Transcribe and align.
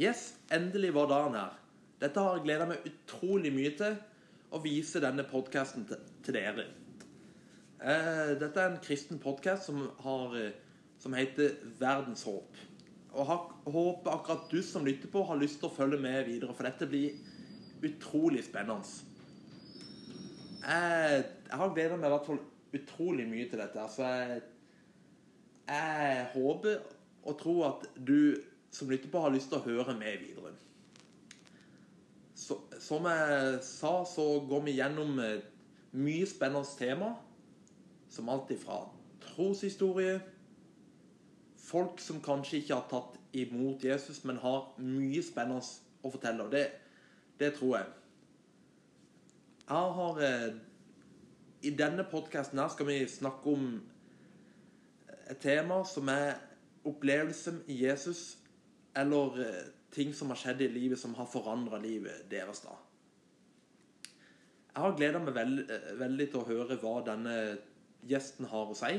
Yes, 0.00 0.34
endelig 0.50 0.94
var 0.94 1.08
dagen 1.10 1.34
her. 1.36 1.56
Dette 2.00 2.20
har 2.20 2.38
jeg 2.38 2.46
gleda 2.46 2.64
meg 2.70 2.86
utrolig 2.88 3.50
mye 3.52 3.72
til. 3.76 3.98
Å 4.52 4.60
vise 4.64 5.00
denne 5.04 5.24
podkasten 5.28 5.84
til, 5.88 6.32
dere. 6.32 6.64
Eh, 7.80 8.32
dette 8.40 8.60
er 8.60 8.70
en 8.70 8.80
kristen 8.84 9.20
podkast 9.20 9.68
som, 9.68 9.82
eh, 10.36 10.52
som 10.98 11.12
heter 11.12 11.56
Verdens 11.78 12.22
håp. 12.24 12.56
Og 13.12 13.26
har, 13.26 13.38
håper 13.66 14.10
akkurat 14.10 14.50
du 14.50 14.62
som 14.62 14.84
lytter 14.84 15.08
på, 15.08 15.26
har 15.26 15.36
lyst 15.36 15.60
til 15.60 15.68
å 15.68 15.74
følge 15.76 16.00
med 16.00 16.24
videre, 16.24 16.54
for 16.54 16.64
dette 16.64 16.88
blir 16.88 17.12
utrolig 17.82 18.44
spennende. 18.44 18.88
Jeg, 20.62 21.24
jeg 21.48 21.58
har 21.58 21.74
gleda 21.74 21.96
meg 21.96 22.08
i 22.08 22.14
hvert 22.14 22.26
fall 22.26 22.40
utrolig 22.72 23.28
mye 23.28 23.48
til 23.50 23.60
dette. 23.60 23.88
Så 23.92 24.08
jeg, 24.08 24.40
jeg 25.68 26.26
håper 26.32 26.80
og 27.22 27.38
tror 27.38 27.66
at 27.68 27.88
du 28.06 28.40
som 28.72 28.90
lytter 28.90 29.10
på, 29.12 29.20
har 29.20 29.34
lyst 29.34 29.52
til 29.52 29.60
å 29.60 29.66
høre 29.66 29.94
med 29.98 30.20
videre. 30.22 30.54
Så, 32.34 32.56
som 32.80 33.06
jeg 33.06 33.58
sa, 33.66 33.92
så 34.08 34.24
går 34.48 34.64
vi 34.66 34.78
gjennom 34.78 35.18
mye 35.92 36.26
spennende 36.26 36.78
tema. 36.78 37.12
Som 38.12 38.28
alltid 38.28 38.58
fra 38.60 38.82
troshistorie, 39.22 40.18
folk 41.56 42.00
som 42.00 42.20
kanskje 42.20 42.58
ikke 42.60 42.76
har 42.76 42.88
tatt 42.90 43.16
imot 43.32 43.84
Jesus, 43.84 44.24
men 44.28 44.40
har 44.42 44.74
mye 44.82 45.22
spennende 45.24 45.62
å 46.02 46.12
fortelle. 46.12 46.44
Og 46.44 46.52
det, 46.52 46.66
det 47.40 47.54
tror 47.56 47.78
jeg. 47.78 47.88
Jeg 49.62 49.96
har 49.96 50.20
eh, 50.26 50.52
I 51.62 51.70
denne 51.78 52.04
podkasten 52.10 52.58
her 52.60 52.68
skal 52.72 52.88
vi 52.90 52.98
snakke 53.08 53.54
om 53.54 53.68
et 55.30 55.38
tema 55.40 55.78
som 55.88 56.08
er 56.12 56.34
opplevelse 56.84 57.54
i 57.70 57.78
Jesus, 57.84 58.41
eller 58.94 59.40
eh, 59.44 59.68
ting 59.92 60.14
som 60.16 60.32
har 60.32 60.40
skjedd 60.40 60.64
i 60.64 60.70
livet 60.72 61.00
som 61.00 61.14
har 61.14 61.28
forandra 61.28 61.80
livet 61.82 62.26
deres. 62.30 62.62
da. 62.64 62.76
Jeg 64.72 64.84
har 64.84 64.96
gleda 64.96 65.20
meg 65.20 65.34
veld, 65.36 65.72
veldig 66.00 66.28
til 66.32 66.40
å 66.40 66.48
høre 66.48 66.78
hva 66.80 66.94
denne 67.04 67.36
gjesten 68.08 68.48
har 68.48 68.70
å 68.72 68.76
si. 68.76 68.94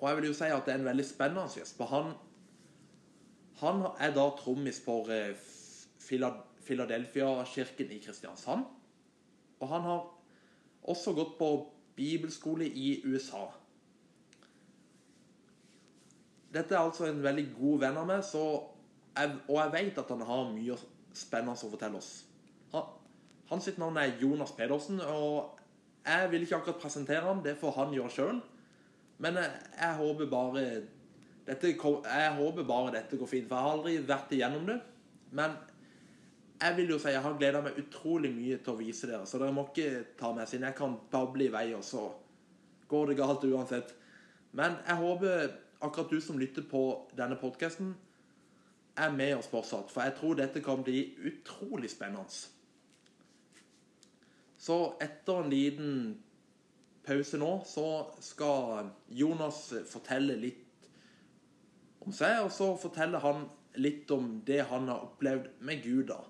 Og 0.00 0.06
jeg 0.08 0.16
vil 0.16 0.30
jo 0.30 0.36
si 0.36 0.48
at 0.48 0.64
det 0.64 0.74
er 0.74 0.80
en 0.80 0.88
veldig 0.88 1.04
spennende 1.04 1.60
gjest. 1.60 1.76
For 1.76 1.92
han, 1.92 2.14
han 3.60 3.84
er 4.00 4.14
da 4.16 4.26
trommis 4.38 4.80
for 4.80 5.12
eh, 5.12 5.36
Philadelphia-kirken 6.00 7.92
i 7.92 8.00
Kristiansand. 8.00 8.64
Og 9.60 9.68
han 9.68 9.84
har 9.84 10.06
også 10.88 11.12
gått 11.12 11.36
på 11.36 11.50
bibelskole 11.96 12.64
i 12.64 13.02
USA. 13.04 13.44
Dette 16.50 16.74
er 16.74 16.82
altså 16.82 17.06
en 17.06 17.22
veldig 17.22 17.46
god 17.54 17.82
venn 17.84 17.98
av 18.00 18.08
meg, 18.08 18.24
jeg, 19.10 19.34
og 19.48 19.56
jeg 19.58 19.72
vet 19.74 19.98
at 20.02 20.10
han 20.14 20.22
har 20.26 20.50
mye 20.50 20.76
spennende 21.16 21.54
å 21.54 21.70
fortelle 21.70 21.98
oss. 21.98 22.10
Han, 22.72 22.86
han 23.50 23.62
navn 23.82 23.98
er 23.98 24.16
Jonas 24.22 24.54
Pedersen, 24.56 25.00
og 25.02 25.58
jeg 26.06 26.30
vil 26.32 26.46
ikke 26.46 26.60
akkurat 26.60 26.82
presentere 26.82 27.26
ham, 27.26 27.42
det 27.44 27.56
får 27.60 27.76
han 27.78 27.94
gjøre 27.94 28.14
sjøl. 28.14 28.40
Men 29.20 29.36
jeg, 29.36 29.50
jeg, 29.76 29.96
håper 29.98 30.30
bare 30.30 30.64
dette, 31.46 31.74
jeg 31.74 32.36
håper 32.38 32.66
bare 32.66 32.94
dette 32.94 33.18
går 33.20 33.30
fint, 33.30 33.48
for 33.48 33.58
jeg 33.58 33.66
har 33.66 33.76
aldri 33.76 33.96
vært 34.08 34.34
igjennom 34.34 34.66
det. 34.70 34.78
Men 35.36 35.58
jeg 36.60 36.76
vil 36.76 36.94
jo 36.94 36.98
si 37.00 37.12
jeg 37.14 37.24
har 37.24 37.38
gleda 37.40 37.62
meg 37.64 37.78
utrolig 37.80 38.30
mye 38.34 38.58
til 38.60 38.74
å 38.74 38.80
vise 38.80 39.08
dere, 39.08 39.26
så 39.28 39.40
dere 39.40 39.54
må 39.56 39.66
ikke 39.68 40.16
ta 40.18 40.32
meg 40.36 40.48
siden 40.48 40.68
jeg 40.68 40.78
kan 40.78 40.96
bable 41.12 41.46
i 41.46 41.52
vei, 41.52 41.66
og 41.76 41.84
så 41.86 42.06
går 42.90 43.10
det 43.10 43.18
galt 43.20 43.46
uansett. 43.46 43.94
Men 44.56 44.80
jeg 44.86 44.98
håper 44.98 45.52
akkurat 45.80 46.10
du 46.10 46.20
som 46.20 46.38
lytter 46.38 46.62
på 46.62 46.84
denne 47.16 47.36
podkasten, 47.40 47.94
er 48.96 49.12
med 49.12 49.36
oss 49.36 49.48
fortsatt. 49.48 49.90
For 49.92 50.04
jeg 50.04 50.16
tror 50.18 50.38
dette 50.38 50.62
kan 50.64 50.82
bli 50.84 51.04
utrolig 51.28 51.90
spennende. 51.90 52.26
Så 54.60 54.76
etter 55.00 55.40
en 55.40 55.50
liten 55.50 55.94
pause 57.06 57.38
nå, 57.40 57.52
så 57.64 57.86
skal 58.20 58.90
Jonas 59.08 59.62
fortelle 59.88 60.36
litt 60.36 60.90
om 62.04 62.12
seg, 62.12 62.42
og 62.44 62.52
så 62.52 62.74
forteller 62.80 63.24
han 63.24 63.46
litt 63.80 64.10
om 64.12 64.40
det 64.46 64.60
han 64.68 64.88
har 64.90 65.06
opplevd 65.06 65.48
med 65.64 65.82
Gud. 65.84 66.10
da. 66.12 66.20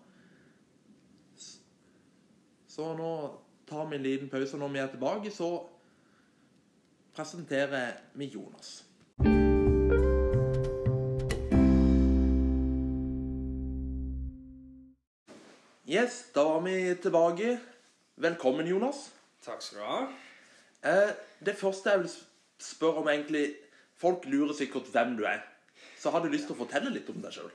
Så 2.71 2.93
nå 2.95 3.13
tar 3.67 3.91
vi 3.91 3.97
en 3.97 4.03
liten 4.03 4.31
pause. 4.31 4.59
Når 4.59 4.69
vi 4.69 4.79
er 4.79 4.93
tilbake, 4.93 5.31
så 5.31 5.51
presenterer 7.15 7.99
vi 8.15 8.31
Jonas. 8.31 8.90
Yes, 15.91 16.25
da 16.35 16.45
var 16.45 16.61
vi 16.61 16.95
tilbake. 17.03 17.59
Velkommen, 18.15 18.67
Jonas. 18.67 19.11
Takk 19.43 19.63
skal 19.63 19.79
du 19.79 19.85
ha. 19.85 20.03
Eh, 20.87 21.11
det 21.45 21.57
første 21.59 21.91
jeg 21.91 22.05
vil 22.05 22.13
spørre 22.59 23.03
om, 23.03 23.09
egentlig 23.09 23.57
Folk 24.01 24.25
lurer 24.25 24.55
sikkert 24.57 24.89
hvem 24.95 25.17
du 25.19 25.27
er. 25.29 25.43
Så 25.99 26.11
har 26.11 26.23
du 26.25 26.31
lyst 26.33 26.47
til 26.49 26.57
å 26.57 26.61
fortelle 26.63 26.93
litt 26.95 27.09
om 27.13 27.19
deg 27.21 27.35
sjøl? 27.37 27.51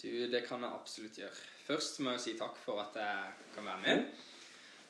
Du, 0.00 0.08
det 0.32 0.40
kan 0.46 0.62
jeg 0.64 0.70
absolutt 0.72 1.18
gjøre. 1.20 1.42
Først 1.66 2.00
må 2.00 2.14
jeg 2.14 2.22
si 2.24 2.34
takk 2.38 2.56
for 2.62 2.80
at 2.80 2.96
jeg 2.96 3.50
kan 3.56 3.68
være 3.68 3.82
med. 3.82 4.22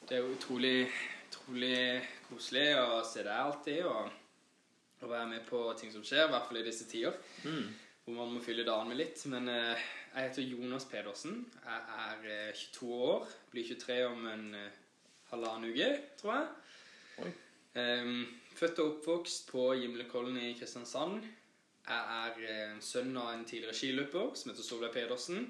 Det 0.06 0.19
er 0.19 0.22
jo 0.22 0.37
utrolig, 0.37 0.87
utrolig 1.26 1.81
koselig 2.28 2.69
å 2.78 3.00
se 3.08 3.25
deg 3.26 3.34
alltid 3.34 3.88
og, 3.91 4.12
og 5.00 5.10
være 5.10 5.28
med 5.31 5.44
på 5.47 5.60
ting 5.78 5.92
som 5.92 6.04
skjer, 6.04 6.26
i 6.26 6.32
hvert 6.32 6.48
fall 6.48 6.60
i 6.60 6.66
disse 6.66 6.88
tider. 6.91 7.14
Mm. 7.44 7.69
Hvor 8.04 8.16
man 8.16 8.34
må 8.34 8.42
fylle 8.42 8.66
dagen 8.66 8.91
med 8.91 8.98
litt. 8.98 9.22
Men 9.31 9.48
eh, 9.53 9.86
jeg 10.14 10.28
heter 10.28 10.48
Jonas 10.48 10.88
Pedersen. 10.91 11.42
Jeg 11.64 11.82
er 12.04 12.53
22 12.56 12.88
eh, 12.88 13.04
år. 13.10 13.28
Blir 13.53 13.69
23 13.69 13.98
om 14.08 14.26
en 14.32 14.47
eh, 14.58 14.81
halvannen 15.31 15.70
uke, 15.70 15.91
tror 16.20 16.38
jeg. 16.38 17.34
Um, 17.78 18.22
født 18.56 18.81
og 18.82 18.94
oppvokst 18.94 19.50
på 19.53 19.69
Gimlekollen 19.78 20.38
i 20.41 20.54
Kristiansand. 20.58 21.20
Jeg 21.88 22.19
er 22.25 22.70
en 22.72 22.82
sønn 22.84 23.14
av 23.16 23.31
en 23.32 23.44
tidligere 23.47 23.76
skiløper 23.76 24.32
som 24.37 24.50
heter 24.50 24.66
Solveig 24.66 24.92
Pedersen. 24.97 25.47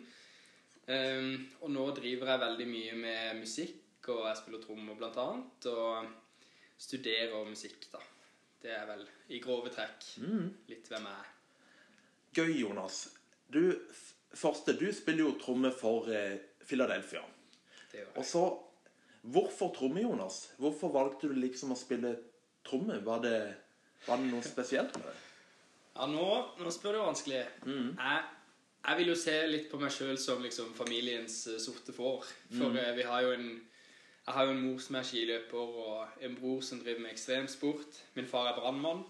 Um, 0.88 1.32
og 1.62 1.72
nå 1.72 1.86
driver 1.96 2.32
jeg 2.32 2.44
veldig 2.44 2.68
mye 2.68 3.00
med 3.00 3.40
musikk, 3.40 4.10
og 4.12 4.26
jeg 4.28 4.40
spiller 4.42 4.62
trommer 4.62 4.98
blant 4.98 5.18
annet. 5.22 5.70
Og 5.72 6.12
studerer 6.78 7.48
musikk, 7.48 7.88
da. 7.92 8.02
Det 8.62 8.72
er 8.74 8.86
vel 8.88 9.04
i 9.34 9.40
grove 9.42 9.70
trekk 9.70 10.06
mm. 10.22 10.46
litt 10.70 10.88
hvem 10.90 11.06
jeg 11.06 11.24
er. 11.24 11.34
Gøy, 12.38 12.54
Jonas. 12.60 13.02
Du, 13.48 13.62
første, 14.34 14.74
du 14.76 14.88
spiller 14.94 15.28
jo 15.28 15.36
tromme 15.40 15.70
for 15.74 16.10
eh, 16.12 16.40
Philadelphia. 16.66 17.22
Det 17.92 18.02
gjør 18.02 18.08
jeg. 18.08 18.16
Og 18.16 18.26
så 18.26 18.46
Hvorfor 19.28 19.72
tromme, 19.74 20.00
Jonas? 20.00 20.52
Hvorfor 20.56 20.92
valgte 20.94 21.28
du 21.28 21.34
liksom 21.36 21.72
å 21.74 21.76
spille 21.76 22.14
tromme? 22.64 23.00
Var 23.04 23.22
det, 23.24 23.38
var 24.06 24.20
det 24.20 24.28
noe 24.30 24.44
spesielt 24.54 24.94
med 24.96 25.08
det? 25.10 25.16
Ja, 25.96 26.06
nå, 26.06 26.26
nå 26.62 26.72
spør 26.72 26.94
du 26.94 27.00
vanskelig. 27.02 27.42
Mm. 27.66 27.96
Jeg, 27.98 28.20
jeg, 28.84 28.98
vil 29.00 29.10
jo 29.10 29.16
se 29.18 29.34
litt 29.50 29.66
på 29.72 29.80
meg 29.82 29.92
sjøl 29.92 30.14
som 30.22 30.44
liksom 30.44 30.70
familiens 30.78 31.40
uh, 31.50 31.58
sorte 31.60 31.92
får. 31.96 32.28
For 32.54 32.70
mm. 32.70 32.78
uh, 32.78 32.92
vi 32.96 33.08
har 33.10 33.26
jo 33.26 33.34
en 33.34 33.50
jeg 34.28 34.34
har 34.36 34.44
jo 34.44 34.50
en 34.52 34.60
mor 34.60 34.80
som 34.84 34.96
er 34.98 35.06
skiløper, 35.08 35.76
og 35.82 36.24
en 36.26 36.34
bror 36.36 36.60
som 36.60 36.80
driver 36.82 37.00
med 37.00 37.14
ekstremsport. 37.14 38.02
Min 38.14 38.26
far 38.28 38.50
er 38.50 38.58
brannmann. 38.58 39.00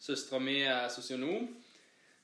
Søstera 0.00 0.40
mi 0.40 0.62
er 0.62 0.88
sosionom. 0.88 1.50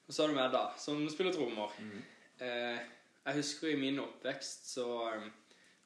Og 0.07 0.15
så 0.15 0.23
har 0.23 0.33
du 0.33 0.39
meg, 0.39 0.49
da, 0.55 0.63
som 0.81 1.03
spiller 1.13 1.35
trommer. 1.37 1.75
Mm. 1.77 2.01
Eh, 2.47 2.81
jeg 3.27 3.37
husker 3.37 3.69
i 3.69 3.77
min 3.77 4.01
oppvekst 4.01 4.73
så 4.73 4.87
um, 5.13 5.29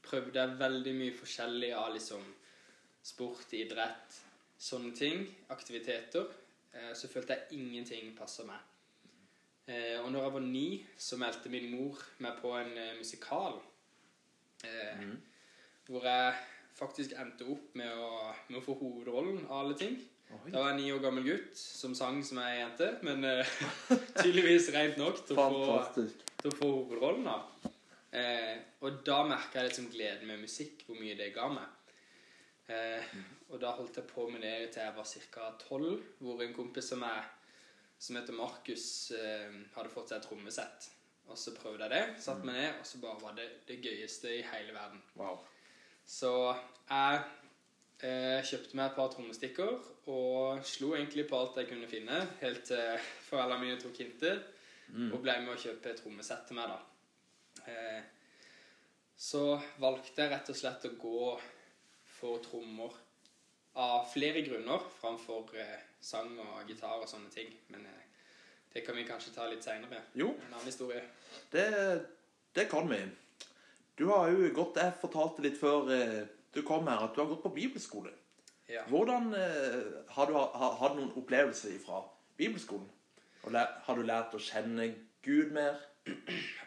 prøvde 0.06 0.39
jeg 0.39 0.59
veldig 0.62 0.95
mye 1.01 1.19
forskjellig 1.19 1.75
av 1.75 1.91
liksom 1.97 2.23
sport, 3.03 3.51
idrett, 3.59 4.23
sånne 4.71 4.95
ting. 4.95 5.27
Aktiviteter. 5.51 6.31
Eh, 6.73 6.93
så 6.95 7.11
følte 7.11 7.35
jeg 7.35 7.59
ingenting 7.59 8.15
passa 8.19 8.47
meg. 8.47 8.62
Eh, 9.67 9.99
og 9.99 10.12
når 10.15 10.29
jeg 10.29 10.37
var 10.39 10.47
ni, 10.47 10.69
så 10.97 11.19
meldte 11.19 11.51
min 11.51 11.73
mor 11.75 12.06
meg 12.23 12.38
på 12.38 12.55
en 12.55 12.76
eh, 12.79 12.99
musikal. 13.03 13.59
Mm. 15.03 15.17
Hvor 15.87 16.05
jeg 16.06 16.35
faktisk 16.77 17.15
endte 17.17 17.47
opp 17.53 17.73
med 17.79 17.93
å, 17.94 18.11
med 18.50 18.61
å 18.61 18.65
få 18.65 18.77
hovedrollen 18.81 19.44
av 19.47 19.62
alle 19.62 19.79
ting. 19.79 19.97
Oi. 20.27 20.50
Da 20.50 20.59
var 20.59 20.73
jeg 20.73 20.81
ni 20.81 20.91
år 20.93 21.03
gammel 21.05 21.27
gutt 21.29 21.55
som 21.56 21.94
sang 21.94 22.19
som 22.27 22.41
ei 22.43 22.59
jente, 22.59 22.91
men 23.06 23.23
uh, 23.23 23.56
tydeligvis 24.23 24.73
rent 24.75 24.99
nok 24.99 25.23
til 25.29 25.38
å, 25.38 25.47
få, 25.94 26.05
til 26.43 26.50
å 26.50 26.56
få 26.59 26.71
hovedrollen. 26.73 27.29
da. 27.31 27.71
Eh, 28.17 28.59
og 28.87 29.00
da 29.05 29.23
merka 29.29 29.61
jeg 29.61 29.71
liksom 29.71 29.88
gleden 29.93 30.29
med 30.31 30.44
musikk, 30.44 30.85
hvor 30.87 30.99
mye 31.00 31.17
det 31.19 31.33
ga 31.35 31.49
meg. 31.53 31.73
Eh, 32.73 33.17
og 33.53 33.61
da 33.62 33.73
holdt 33.77 33.99
jeg 34.00 34.09
på 34.11 34.27
med 34.31 34.43
det 34.43 34.55
til 34.75 34.82
jeg 34.82 34.94
var 34.97 35.11
ca. 35.35 35.49
tolv, 35.61 36.05
hvor 36.19 36.43
en 36.43 36.55
kompis 36.56 36.91
som, 36.93 37.05
jeg, 37.06 37.59
som 37.99 38.19
heter 38.19 38.39
Markus, 38.39 38.87
eh, 39.17 39.59
hadde 39.77 39.93
fått 39.93 40.12
seg 40.12 40.21
et 40.21 40.29
trommesett. 40.31 40.89
Og 41.27 41.39
så 41.39 41.53
prøvde 41.56 41.87
jeg 41.87 41.93
det, 41.93 42.23
satt 42.23 42.44
meg 42.47 42.56
ned, 42.61 42.81
og 42.81 42.87
så 42.87 43.03
bare 43.03 43.23
var 43.23 43.37
det 43.39 43.49
det 43.69 43.81
gøyeste 43.82 44.31
i 44.31 44.44
hele 44.47 44.75
verden. 44.75 45.03
Wow. 45.19 45.43
Så 46.06 46.32
jeg 46.87 47.23
eh, 48.06 48.43
kjøpte 48.47 48.79
meg 48.79 48.91
et 48.91 48.99
par 48.99 49.11
trommestikker 49.12 49.73
og 50.12 50.67
slo 50.67 50.93
egentlig 50.94 51.26
på 51.26 51.38
alt 51.38 51.58
jeg 51.58 51.70
kunne 51.73 51.88
finne, 51.91 52.20
helt 52.41 52.62
til 52.69 53.08
foreldrene 53.26 53.64
mine 53.64 53.81
tok 53.82 53.99
hintet. 54.05 54.53
og 55.11 55.19
ble 55.19 55.35
med 55.43 55.50
å 55.50 55.58
kjøpe 55.58 55.91
et 55.91 55.99
trommesett 55.99 56.44
til 56.47 56.61
meg, 56.61 56.70
da. 56.70 57.67
Eh, 57.67 58.03
så 59.17 59.56
valgte 59.82 60.23
jeg 60.23 60.31
rett 60.31 60.53
og 60.53 60.58
slett 60.58 60.87
å 60.87 60.93
gå 61.00 61.23
for 62.17 62.38
trommer 62.44 62.94
av 63.82 64.06
flere 64.12 64.44
grunner 64.47 64.85
framfor 65.00 65.56
eh, 65.58 65.79
sang 66.00 66.37
og 66.38 66.69
gitar 66.69 67.00
og 67.00 67.08
sånne 67.11 67.32
ting. 67.32 67.50
Men 67.73 67.88
eh, 67.88 68.05
det 68.73 68.85
kan 68.87 68.97
vi 68.97 69.06
kanskje 69.08 69.35
ta 69.35 69.49
litt 69.50 69.64
seinere. 69.64 70.05
En 70.37 70.53
annen 70.53 70.69
historie. 70.69 71.03
Det, 71.53 71.67
det 72.56 72.69
kan 72.70 72.88
vi. 72.93 73.03
Du 73.98 74.06
har 74.10 74.28
jo 74.31 74.48
gått 74.54 74.76
Jeg 74.76 74.93
fortalte 75.00 75.43
litt 75.44 75.56
før 75.60 75.90
eh, 75.94 76.26
du 76.54 76.62
kom 76.62 76.87
her, 76.88 77.02
at 77.06 77.14
du 77.16 77.20
har 77.22 77.28
gått 77.31 77.43
på 77.43 77.52
bibelskole. 77.56 78.12
Ja. 78.69 78.82
Hvordan 78.90 79.32
eh, 79.34 80.04
Har 80.16 80.26
du 80.26 80.34
ha- 80.37 80.72
hatt 80.81 80.96
noen 80.98 81.12
opplevelser 81.16 81.76
fra 81.84 82.02
bibelskolen? 82.37 82.88
Har 83.46 83.94
du 83.96 84.02
lært 84.02 84.34
å 84.34 84.40
kjenne 84.43 84.88
Gud 85.22 85.52
mer? 85.54 85.76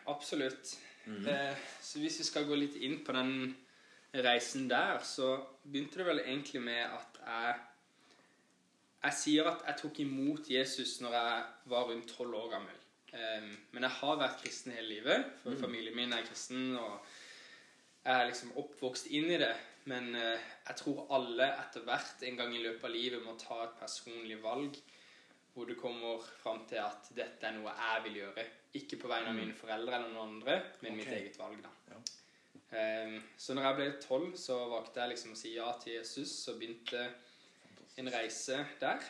Absolutt. 0.07 0.77
eh, 1.07 1.55
så 1.81 1.99
hvis 1.99 2.19
vi 2.19 2.23
skal 2.27 2.45
gå 2.47 2.55
litt 2.55 2.75
inn 2.85 2.99
på 3.05 3.11
den 3.15 3.55
reisen 4.13 4.67
der, 4.69 4.99
så 5.05 5.35
begynte 5.63 5.99
det 6.01 6.05
vel 6.07 6.19
egentlig 6.23 6.61
med 6.65 6.85
at 6.85 7.19
jeg 7.25 7.55
Jeg 9.03 9.13
sier 9.15 9.47
at 9.47 9.61
jeg 9.67 9.77
tok 9.79 9.99
imot 10.03 10.49
Jesus 10.51 10.97
når 11.01 11.13
jeg 11.15 11.43
var 11.71 11.85
rundt 11.87 12.09
tolv 12.17 12.33
år 12.35 12.49
gammel. 12.51 12.75
Eh, 13.13 13.49
men 13.73 13.87
jeg 13.87 13.97
har 14.01 14.21
vært 14.21 14.43
kristen 14.43 14.75
hele 14.75 14.95
livet, 14.95 15.33
for 15.43 15.57
familien 15.61 15.97
min 15.97 16.13
er 16.13 16.27
kristen, 16.27 16.75
og 16.77 16.99
jeg 18.03 18.13
er 18.15 18.29
liksom 18.29 18.55
oppvokst 18.61 19.09
inn 19.17 19.31
i 19.33 19.41
det. 19.41 19.55
Men 19.89 20.13
eh, 20.15 20.47
jeg 20.67 20.81
tror 20.81 21.07
alle 21.15 21.49
etter 21.63 21.85
hvert 21.87 22.23
en 22.27 22.39
gang 22.39 22.55
i 22.55 22.63
løpet 22.63 22.85
av 22.85 22.93
livet 22.93 23.25
må 23.25 23.35
ta 23.39 23.63
et 23.65 23.77
personlig 23.79 24.39
valg 24.43 24.77
hvor 25.53 25.65
du 25.65 25.73
kommer 25.75 26.21
fram 26.39 26.61
til 26.69 26.79
at 26.79 27.09
dette 27.17 27.47
er 27.47 27.55
noe 27.57 27.73
jeg 27.73 28.03
vil 28.05 28.19
gjøre. 28.21 28.45
Ikke 28.79 28.99
på 29.01 29.09
vegne 29.11 29.31
av 29.31 29.35
mine 29.35 29.55
foreldre 29.57 29.97
eller 29.97 30.13
noen 30.13 30.35
andre, 30.37 30.59
men 30.85 30.95
mitt 30.95 31.09
eget 31.11 31.39
valg. 31.39 31.57
da. 31.63 31.71
Ja. 31.89 31.97
Ehm, 32.79 33.17
så 33.37 33.55
når 33.57 33.65
jeg 33.65 33.77
ble 33.79 33.87
tolv, 34.03 34.35
så 34.37 34.59
valgte 34.69 35.01
jeg 35.01 35.15
liksom 35.15 35.33
å 35.33 35.39
si 35.39 35.55
ja 35.55 35.71
til 35.81 35.97
Jesus 35.97 36.35
og 36.51 36.61
begynte 36.61 37.07
en 37.99 38.11
reise 38.13 38.61
der. 38.79 39.03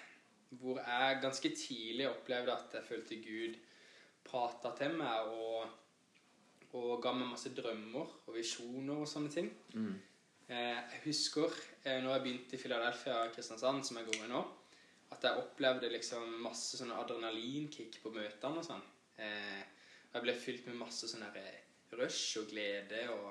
Hvor 0.49 0.79
jeg 0.81 1.19
ganske 1.21 1.51
tidlig 1.53 2.07
opplevde 2.09 2.55
at 2.55 2.79
jeg 2.79 2.87
følte 2.87 3.19
Gud 3.21 3.59
prata 4.29 4.71
til 4.77 4.93
meg 4.99 5.33
og, 5.33 5.65
og 6.77 7.01
ga 7.01 7.13
meg 7.17 7.31
masse 7.31 7.51
drømmer 7.57 8.13
og 8.27 8.35
visjoner 8.35 9.01
og 9.01 9.09
sånne 9.09 9.33
ting. 9.33 9.49
Eh, 10.49 10.77
jeg 10.93 11.01
husker 11.05 11.53
eh, 11.83 11.99
når 12.01 12.15
jeg 12.15 12.21
begynte 12.25 12.55
i 12.55 12.61
Philadelphia 12.61 13.27
Kristiansand, 13.33 13.83
som 13.85 13.99
jeg 13.99 14.07
går 14.07 14.21
med 14.23 14.31
nå, 14.33 14.39
at 15.13 15.25
jeg 15.25 15.41
opplevde 15.41 15.91
liksom 15.93 16.39
masse 16.41 16.77
sånne 16.77 16.97
adrenalinkick 17.01 17.99
på 18.01 18.13
møtene 18.13 18.61
og 18.61 18.65
sånn. 18.65 18.81
Eh, 19.21 19.61
og 20.09 20.17
jeg 20.17 20.25
ble 20.25 20.35
fylt 20.41 20.69
med 20.69 20.79
masse 20.81 21.09
sånne 21.09 21.29
rush 21.99 22.39
og 22.41 22.49
glede 22.49 23.03
og 23.13 23.29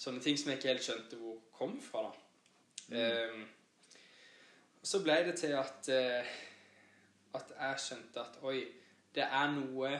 sånne 0.00 0.20
ting 0.24 0.36
som 0.40 0.50
jeg 0.50 0.60
ikke 0.60 0.72
helt 0.72 0.84
skjønte 0.84 1.20
hvor 1.20 1.40
kom 1.56 1.74
fra. 1.84 2.06
da. 2.08 3.00
Eh, 3.00 3.40
og 4.80 4.88
så 4.88 5.02
ble 5.04 5.16
det 5.26 5.34
til 5.36 5.52
at, 5.60 5.88
at 7.36 7.50
jeg 7.52 7.82
skjønte 7.84 8.22
at 8.22 8.38
oi, 8.48 8.62
det 9.14 9.26
er 9.26 9.50
noe 9.52 9.90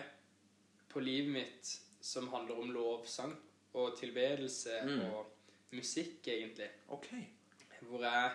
på 0.91 1.01
livet 1.01 1.33
mitt 1.33 1.73
som 2.01 2.29
handler 2.33 2.59
om 2.61 2.71
lovsang 2.75 3.35
og 3.75 3.99
tilbedelse 3.99 4.81
Mm. 4.85 5.01
og 5.13 5.27
musikk, 5.73 6.29
egentlig 6.29 6.69
Okay. 6.89 7.25
hvor 7.83 8.03
jeg 8.03 8.31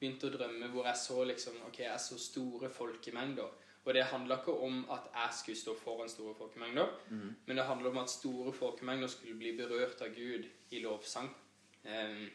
begynte 0.00 0.28
å 0.28 0.30
drømme, 0.38 0.68
hvor 0.70 0.84
jeg 0.84 0.96
så 0.96 1.24
liksom 1.24 1.54
Ok, 1.66 1.78
jeg 1.78 2.00
så 2.00 2.18
store 2.18 2.70
folkemengder. 2.70 3.48
Og 3.86 3.94
det 3.94 4.04
handla 4.04 4.36
ikke 4.40 4.52
om 4.60 4.84
at 4.90 5.00
jeg 5.14 5.30
skulle 5.38 5.58
stå 5.58 5.74
foran 5.78 6.08
store 6.08 6.34
folkemengder, 6.34 6.88
men 7.46 7.56
det 7.56 7.64
handla 7.64 7.88
om 7.88 7.98
at 7.98 8.10
store 8.10 8.52
folkemengder 8.52 9.06
skulle 9.08 9.38
bli 9.38 9.56
berørt 9.56 10.00
av 10.02 10.08
Gud 10.14 10.44
i 10.70 10.80
lovsang. 10.80 11.30
Um, 11.84 12.30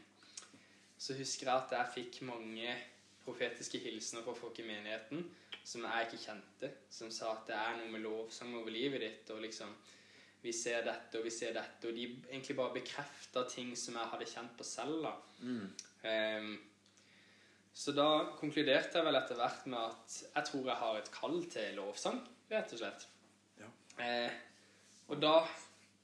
så 0.97 1.13
husker 1.17 1.47
jeg 1.47 1.55
at 1.55 1.71
jeg 1.71 1.87
fikk 1.95 2.21
mange 2.21 2.75
profetiske 3.25 3.79
hilsener 3.83 4.25
fra 4.25 4.35
folk 4.37 4.59
i 4.59 4.67
menigheten 4.67 5.23
som 5.63 5.85
jeg 5.85 6.07
ikke 6.07 6.21
kjente, 6.23 6.69
som 6.89 7.11
sa 7.13 7.35
at 7.35 7.45
det 7.49 7.57
er 7.57 7.75
noe 7.77 7.91
med 7.93 8.01
lovsang 8.03 8.55
over 8.57 8.73
livet 8.73 9.03
ditt, 9.03 9.29
og 9.33 9.43
liksom 9.43 9.73
vi 10.41 10.53
ser 10.57 10.81
dette 10.87 11.19
og 11.19 11.27
vi 11.27 11.33
ser 11.33 11.53
dette, 11.53 11.85
og 11.85 11.93
de 11.93 12.07
egentlig 12.31 12.55
bare 12.57 12.73
bekrefta 12.79 13.43
ting 13.49 13.75
som 13.77 13.99
jeg 13.99 14.11
hadde 14.13 14.29
kjent 14.29 14.55
på 14.57 14.65
selv. 14.65 15.03
da. 15.05 15.13
Ehm, 16.09 16.55
så 17.73 17.93
da 17.93 18.07
konkluderte 18.39 18.97
jeg 18.97 19.05
vel 19.05 19.19
etter 19.19 19.37
hvert 19.37 19.67
med 19.69 19.79
at 19.83 20.15
jeg 20.23 20.47
tror 20.49 20.71
jeg 20.71 20.79
har 20.81 20.97
et 20.97 21.11
kall 21.13 21.37
til 21.53 21.77
lovsang, 21.77 22.17
rett 22.51 22.73
og 22.73 22.81
slett. 22.81 23.05
Ja. 23.61 23.69
Uh, 24.01 24.31
og 25.13 25.21
da 25.21 25.35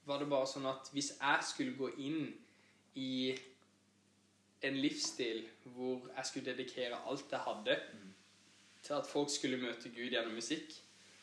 var 0.06 0.22
det 0.22 0.30
bare 0.30 0.48
sånn 0.48 0.68
at 0.70 0.88
hvis 0.94 1.10
jeg 1.18 1.44
skulle 1.44 1.76
gå 1.76 1.90
inn 1.98 2.30
i 2.96 3.34
en 4.62 4.76
livsstil 4.76 5.44
hvor 5.64 6.08
jeg 6.16 6.26
skulle 6.26 6.50
dedikere 6.52 6.98
alt 7.10 7.32
jeg 7.32 7.40
hadde 7.40 7.76
til 8.82 8.92
at 8.96 9.06
folk 9.06 9.30
skulle 9.30 9.60
møte 9.60 9.90
Gud 9.94 10.10
gjennom 10.10 10.34
musikk, 10.34 10.72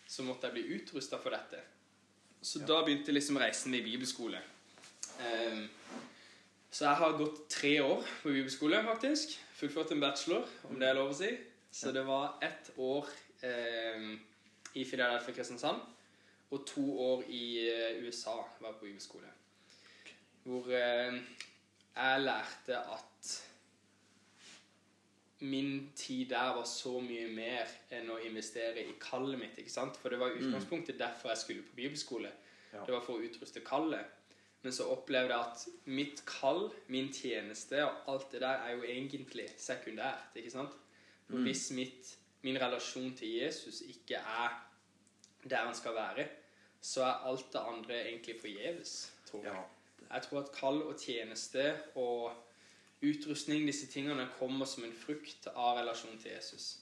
så 0.08 0.24
måtte 0.24 0.48
jeg 0.48 0.58
bli 0.58 0.76
utrusta 0.76 1.18
for 1.22 1.34
dette. 1.34 1.62
Så 2.46 2.62
da 2.62 2.82
begynte 2.86 3.16
liksom 3.16 3.40
reisen 3.42 3.74
med 3.74 3.84
bibelskole. 3.84 4.42
Um, 5.18 5.66
så 6.70 6.86
jeg 6.86 7.00
har 7.02 7.18
gått 7.18 7.42
tre 7.50 7.74
år 7.82 8.04
på 8.22 8.36
bibelskole, 8.36 8.84
faktisk. 8.86 9.34
Fullført 9.56 9.92
en 9.96 10.04
bachelor, 10.04 10.46
om 10.70 10.80
det 10.80 10.90
er 10.90 10.98
lov 11.00 11.14
å 11.14 11.18
si. 11.18 11.32
Så 11.72 11.92
det 11.96 12.06
var 12.08 12.38
ett 12.46 12.70
år 12.78 13.10
um, 13.42 14.12
i 14.76 14.84
Philadelphia 14.84 15.36
Kristiansand 15.36 15.82
og 16.54 16.66
to 16.68 16.84
år 17.02 17.24
i 17.28 17.46
eh, 17.68 18.04
USA 18.06 18.36
var 18.36 18.70
jeg 18.70 18.76
på 18.80 18.86
bibelskole. 18.86 19.32
Hvor 20.44 20.70
eh, 20.78 21.18
jeg 21.96 22.22
lærte 22.22 22.78
at 22.78 23.34
min 25.40 25.92
tid 25.96 26.30
der 26.30 26.56
var 26.56 26.64
så 26.64 27.00
mye 27.04 27.28
mer 27.28 27.70
enn 27.94 28.10
å 28.12 28.20
investere 28.24 28.84
i 28.84 28.96
kallet 29.02 29.40
mitt. 29.40 29.58
ikke 29.60 29.72
sant? 29.72 29.98
For 30.00 30.10
det 30.10 30.20
var 30.20 30.36
utgangspunktet 30.36 31.00
derfor 31.00 31.34
jeg 31.34 31.42
skulle 31.44 31.66
på 31.68 31.76
bibelskole. 31.76 32.32
Ja. 32.74 32.84
Det 32.86 32.96
var 32.96 33.04
for 33.06 33.20
å 33.20 33.26
utruste 33.26 33.64
kallet. 33.66 34.12
Men 34.66 34.74
så 34.74 34.88
opplevde 34.90 35.36
jeg 35.36 35.46
at 35.46 35.90
mitt 35.94 36.24
kall, 36.26 36.72
min 36.90 37.12
tjeneste 37.14 37.84
og 37.86 38.10
alt 38.10 38.32
det 38.34 38.42
der 38.42 38.64
er 38.66 38.74
jo 38.74 38.88
egentlig 38.90 39.46
sekundært. 39.62 40.34
ikke 40.36 40.56
sant? 40.56 40.74
For 41.28 41.42
hvis 41.46 41.68
mitt, 41.78 42.16
min 42.42 42.58
relasjon 42.62 43.14
til 43.18 43.38
Jesus 43.44 43.82
ikke 43.86 44.18
er 44.18 44.56
der 45.46 45.68
han 45.68 45.76
skal 45.78 45.96
være, 45.96 46.28
så 46.82 47.04
er 47.06 47.28
alt 47.30 47.54
det 47.54 47.62
andre 47.62 48.02
egentlig 48.08 48.40
forgjeves, 48.42 49.14
tror 49.30 49.46
jeg. 49.46 49.54
Ja. 49.54 49.85
Jeg 50.12 50.22
tror 50.26 50.42
at 50.42 50.52
kall 50.56 50.82
og 50.84 51.00
tjeneste 51.00 51.74
og 51.96 52.34
utrustning, 53.06 53.66
disse 53.68 53.88
tingene, 53.92 54.30
kommer 54.40 54.66
som 54.70 54.86
en 54.86 54.96
frukt 54.96 55.48
av 55.54 55.80
relasjonen 55.80 56.20
til 56.22 56.32
Jesus. 56.32 56.78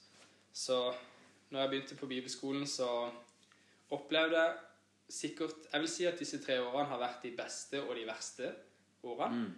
Så 0.52 0.78
når 1.50 1.60
jeg 1.60 1.70
begynte 1.72 1.98
på 1.98 2.06
bibelskolen, 2.06 2.66
så 2.66 3.10
opplevde 3.90 4.38
jeg 4.40 4.54
sikkert 5.08 5.66
Jeg 5.72 5.80
vil 5.80 5.90
si 5.90 6.06
at 6.08 6.18
disse 6.18 6.40
tre 6.42 6.56
årene 6.62 6.88
har 6.88 6.98
vært 7.02 7.26
de 7.26 7.34
beste 7.36 7.82
og 7.82 7.94
de 7.96 8.06
verste 8.08 8.52
årene. 9.02 9.50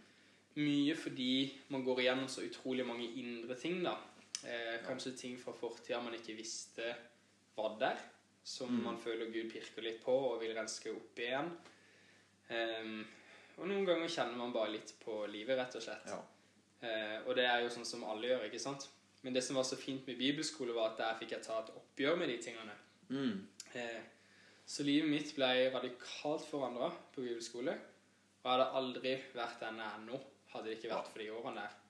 Mye 0.56 0.96
fordi 0.96 1.52
man 1.68 1.84
går 1.84 2.00
igjennom 2.00 2.28
så 2.32 2.44
utrolig 2.46 2.86
mange 2.86 3.10
indre 3.20 3.56
ting, 3.60 3.82
da. 3.84 3.94
Eh, 4.44 4.80
kanskje 4.86 5.12
ting 5.16 5.38
fra 5.40 5.52
fortida 5.52 6.00
man 6.02 6.16
ikke 6.16 6.36
visste 6.36 6.94
var 7.56 7.76
der. 7.80 8.00
Som 8.44 8.72
man 8.84 8.98
føler 9.02 9.30
Gud 9.32 9.50
pirker 9.50 9.82
litt 9.82 10.02
på 10.04 10.14
og 10.14 10.40
vil 10.40 10.54
renske 10.56 10.92
opp 10.94 11.18
igjen. 11.18 11.50
Ehm, 12.54 13.00
og 13.56 13.68
noen 13.70 13.86
ganger 13.88 14.10
kjenner 14.12 14.36
man 14.36 14.52
bare 14.52 14.74
litt 14.74 14.92
på 15.02 15.22
livet, 15.32 15.56
rett 15.58 15.76
og 15.78 15.82
slett. 15.84 16.10
Ja. 16.10 16.18
Eh, 16.84 17.18
og 17.24 17.34
det 17.38 17.46
er 17.48 17.62
jo 17.64 17.70
sånn 17.72 17.88
som 17.88 18.04
alle 18.04 18.28
gjør, 18.30 18.44
ikke 18.48 18.60
sant? 18.60 18.88
Men 19.24 19.34
det 19.34 19.42
som 19.42 19.56
var 19.56 19.64
så 19.66 19.78
fint 19.80 20.06
med 20.06 20.18
bibelskole, 20.20 20.74
var 20.76 20.92
at 20.92 21.00
der 21.00 21.16
fikk 21.20 21.32
jeg 21.34 21.46
ta 21.46 21.60
et 21.62 21.72
oppgjør 21.74 22.18
med 22.20 22.28
de 22.30 22.36
tingene. 22.44 22.76
Mm. 23.08 23.46
Eh, 23.80 24.02
så 24.66 24.84
livet 24.86 25.08
mitt 25.10 25.32
ble 25.36 25.48
radikalt 25.74 26.44
forandra 26.50 26.90
på 27.14 27.24
bibelskole. 27.24 27.72
Og 27.72 28.44
jeg 28.44 28.52
hadde 28.52 28.68
aldri 28.78 29.14
vært 29.34 29.62
den 29.64 29.80
jeg 29.82 29.88
er 29.88 30.04
nå, 30.04 30.20
hadde 30.52 30.68
det 30.68 30.76
ikke 30.76 30.92
vært 30.92 31.10
for 31.14 31.22
de 31.24 31.30
årene 31.34 31.64
der. 31.64 31.80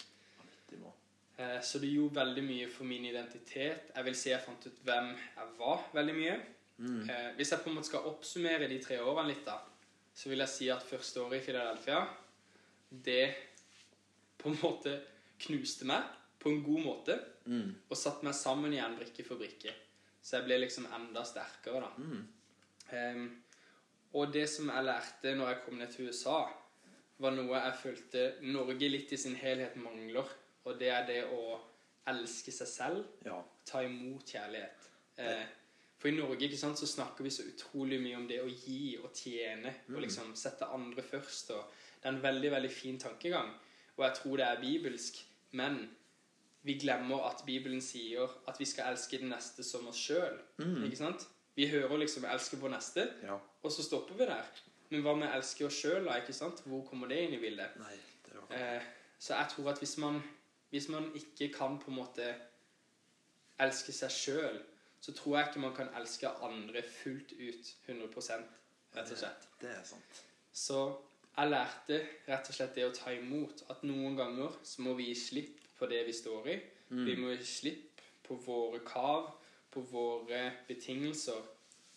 Eh, 1.37 1.61
Så 1.61 1.79
det 1.83 1.91
gjorde 1.93 2.21
veldig 2.23 2.45
mye 2.47 2.69
for 2.73 2.89
min 2.89 3.05
identitet. 3.05 3.91
Jeg 3.95 4.05
vil 4.07 4.15
si 4.17 4.31
jeg 4.31 4.45
fant 4.47 4.67
ut 4.67 4.79
hvem 4.87 5.11
jeg 5.19 5.57
var, 5.59 5.89
veldig 5.93 6.15
mye. 6.17 6.37
Mm. 6.79 7.09
Hvis 7.37 7.51
jeg 7.53 7.61
på 7.65 7.71
en 7.71 7.77
måte 7.79 7.89
skal 7.89 8.07
oppsummere 8.09 8.69
de 8.69 8.79
tre 8.85 8.99
årene 9.01 9.31
litt, 9.33 9.45
da, 9.47 9.59
så 10.17 10.31
vil 10.33 10.41
jeg 10.43 10.49
si 10.53 10.69
at 10.73 10.85
første 10.87 11.21
året 11.23 11.43
i 11.43 11.45
Philadelphia, 11.45 12.01
det 13.05 13.35
på 14.41 14.49
en 14.53 14.59
måte 14.63 14.95
knuste 15.45 15.85
meg 15.89 16.07
på 16.41 16.53
en 16.53 16.63
god 16.67 16.85
måte, 16.85 17.19
Mm. 17.47 17.75
og 17.91 17.97
satte 17.97 18.25
meg 18.27 18.35
sammen 18.35 18.73
igjen 18.75 18.97
brikke 18.99 19.23
for 19.25 19.39
brikke. 19.39 19.71
Så 20.21 20.37
jeg 20.41 20.47
ble 20.49 20.57
liksom 20.65 20.89
enda 20.97 21.23
sterkere, 21.23 21.79
da. 21.85 21.91
Mm. 22.03 22.25
Um, 22.91 23.43
og 24.19 24.33
det 24.35 24.49
som 24.51 24.67
jeg 24.73 24.85
lærte 24.89 25.35
når 25.39 25.53
jeg 25.53 25.61
kom 25.65 25.75
ned 25.79 25.93
til 25.95 26.09
USA, 26.09 26.41
var 27.23 27.31
noe 27.37 27.55
jeg 27.61 27.77
følte 27.79 28.25
Norge 28.43 28.89
litt 28.91 29.13
i 29.15 29.17
sin 29.17 29.37
helhet 29.39 29.77
mangler. 29.79 30.27
Og 30.67 30.75
det 30.81 30.89
er 30.91 31.07
det 31.07 31.21
å 31.31 31.61
elske 32.11 32.51
seg 32.53 32.67
selv, 32.67 33.07
Ja. 33.25 33.39
ta 33.65 33.85
imot 33.87 34.27
kjærlighet. 34.27 34.91
Eh, 35.19 35.47
For 35.99 36.09
i 36.09 36.17
Norge 36.17 36.45
ikke 36.45 36.59
sant, 36.61 36.79
så 36.79 36.87
snakker 36.87 37.25
vi 37.25 37.31
så 37.31 37.43
utrolig 37.49 37.99
mye 38.03 38.17
om 38.17 38.27
det 38.29 38.41
å 38.43 38.49
gi 38.51 38.97
og 39.03 39.13
tjene. 39.17 39.73
Og 39.89 40.01
liksom 40.05 40.35
sette 40.37 40.69
andre 40.69 41.03
først. 41.03 41.51
og 41.57 41.71
Det 42.03 42.05
er 42.11 42.13
en 42.17 42.23
veldig 42.23 42.51
veldig 42.53 42.71
fin 42.73 42.99
tankegang. 43.01 43.55
Og 43.97 44.05
jeg 44.05 44.15
tror 44.19 44.37
det 44.37 44.47
er 44.47 44.61
bibelsk. 44.61 45.23
Men 45.53 45.79
vi 46.63 46.75
glemmer 46.79 47.25
at 47.31 47.43
Bibelen 47.47 47.81
sier 47.81 48.29
at 48.49 48.61
vi 48.61 48.65
skal 48.69 48.93
elske 48.93 49.19
den 49.23 49.31
neste 49.33 49.65
som 49.65 49.87
oss 49.89 49.97
sjøl. 49.97 50.37
Sant? 50.95 51.29
Vi 51.57 51.67
hører 51.71 51.97
liksom 51.97 52.25
'elske 52.25 52.57
vår 52.61 52.69
neste', 52.69 53.09
Ja. 53.23 53.39
og 53.63 53.73
så 53.73 53.83
stopper 53.83 54.15
vi 54.15 54.25
der. 54.27 54.45
Men 54.91 55.03
hva 55.03 55.15
med 55.15 55.33
elske 55.35 55.67
oss 55.67 55.75
sjøl, 55.75 56.05
da? 56.05 56.17
ikke 56.21 56.33
sant? 56.33 56.61
Hvor 56.67 56.85
kommer 56.87 57.09
det 57.09 57.19
inn 57.19 57.33
i 57.35 57.41
bildet? 57.41 57.77
Nei, 57.79 57.97
Eh, 58.51 58.83
så 59.19 59.35
jeg 59.35 59.47
tror 59.51 59.71
at 59.71 59.79
hvis 59.79 59.99
man, 59.99 60.23
hvis 60.71 60.89
man 60.89 61.13
ikke 61.15 61.53
kan 61.53 61.79
på 61.79 61.91
en 61.91 61.97
måte 61.97 62.35
elske 63.59 63.93
seg 63.93 64.11
sjøl, 64.11 64.61
så 65.07 65.13
tror 65.15 65.37
jeg 65.37 65.47
ikke 65.47 65.61
man 65.63 65.75
kan 65.75 65.91
elske 65.95 66.29
andre 66.43 66.81
fullt 66.83 67.33
ut 67.39 67.69
100 67.87 68.09
rett 68.97 69.11
og 69.13 69.19
slett. 69.21 69.45
Det 69.61 69.69
er 69.71 69.85
sant. 69.87 70.23
Så 70.51 70.81
jeg 71.37 71.51
lærte 71.53 71.99
rett 72.27 72.49
og 72.51 72.57
slett 72.57 72.73
det 72.75 72.89
å 72.89 72.95
ta 72.97 73.13
imot. 73.15 73.63
At 73.71 73.85
noen 73.87 74.17
ganger 74.19 74.57
så 74.67 74.83
må 74.83 74.97
vi 74.99 75.13
gi 75.13 75.21
slipp 75.21 75.61
på 75.79 75.87
det 75.87 76.01
vi 76.09 76.15
står 76.17 76.49
i. 76.51 76.57
Vi 77.07 77.15
må 77.21 77.31
gi 77.37 77.47
slipp 77.47 78.03
på 78.27 78.35
våre 78.49 78.81
krav, 78.89 79.29
på 79.71 79.85
våre 79.93 80.41
betingelser. 80.67 81.39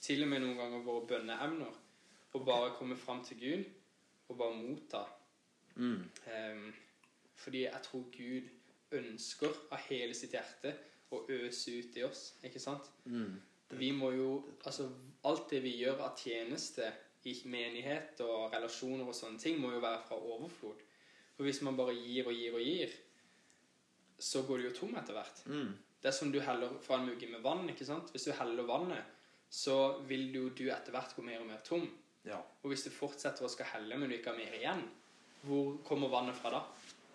Til 0.06 0.22
og 0.28 0.30
med 0.30 0.44
noen 0.46 0.62
ganger 0.62 0.86
våre 0.86 1.08
bønneemner. 1.10 1.82
Og 2.38 2.46
bare 2.46 2.76
komme 2.78 2.98
fram 2.98 3.24
til 3.26 3.42
Gud 3.42 3.66
og 4.30 4.38
bare 4.38 4.60
motta. 4.60 5.02
Mm. 5.82 6.06
Um, 6.30 6.70
fordi 7.42 7.66
jeg 7.66 7.82
tror 7.90 8.06
Gud 8.14 8.54
ønsker 9.02 9.58
av 9.74 9.82
hele 9.90 10.14
sitt 10.14 10.38
hjerte 10.38 10.76
å 11.12 11.24
øse 11.40 11.74
ut 11.80 11.98
i 11.98 12.04
oss. 12.06 12.24
Ikke 12.46 12.62
sant? 12.62 12.90
Mm. 13.06 13.40
Vi 13.80 13.92
må 13.94 14.12
jo 14.16 14.30
Altså, 14.66 14.90
alt 15.26 15.50
det 15.52 15.62
vi 15.64 15.76
gjør 15.82 16.02
av 16.06 16.18
tjeneste 16.18 16.88
i 17.28 17.36
menighet 17.52 18.22
og 18.24 18.54
relasjoner 18.54 19.08
og 19.08 19.16
sånne 19.16 19.40
ting, 19.42 19.60
må 19.60 19.74
jo 19.74 19.84
være 19.84 20.02
fra 20.08 20.18
overflod. 20.18 20.82
For 21.36 21.48
hvis 21.48 21.62
man 21.68 21.78
bare 21.78 21.96
gir 21.96 22.28
og 22.28 22.36
gir 22.36 22.56
og 22.56 22.64
gir, 22.64 22.96
så 24.20 24.44
går 24.48 24.60
det 24.60 24.68
jo 24.70 24.76
tom 24.82 24.98
etter 25.00 25.16
hvert. 25.16 25.42
Mm. 25.48 25.74
Det 26.00 26.10
er 26.12 26.16
som 26.16 26.32
du 26.32 26.40
heller 26.44 26.78
fra 26.84 27.00
en 27.00 27.08
mugge 27.08 27.28
med 27.28 27.44
vann. 27.44 27.68
ikke 27.70 27.88
sant? 27.88 28.12
Hvis 28.12 28.28
du 28.28 28.32
heller 28.36 28.68
vannet, 28.68 29.04
så 29.50 30.00
vil 30.08 30.30
jo 30.36 30.50
du 30.50 30.70
etter 30.70 30.96
hvert 30.96 31.16
gå 31.16 31.26
mer 31.26 31.42
og 31.42 31.48
mer 31.48 31.64
tom. 31.66 31.88
Ja. 32.28 32.40
Og 32.64 32.72
hvis 32.72 32.86
du 32.88 32.92
fortsetter 32.94 33.46
å 33.46 33.52
skal 33.52 33.72
helle, 33.74 33.98
men 33.98 34.10
du 34.10 34.16
ikke 34.16 34.34
har 34.34 34.40
mer 34.40 34.56
igjen, 34.56 34.84
hvor 35.44 35.78
kommer 35.88 36.12
vannet 36.12 36.36
fra 36.36 36.52
da? 36.54 36.62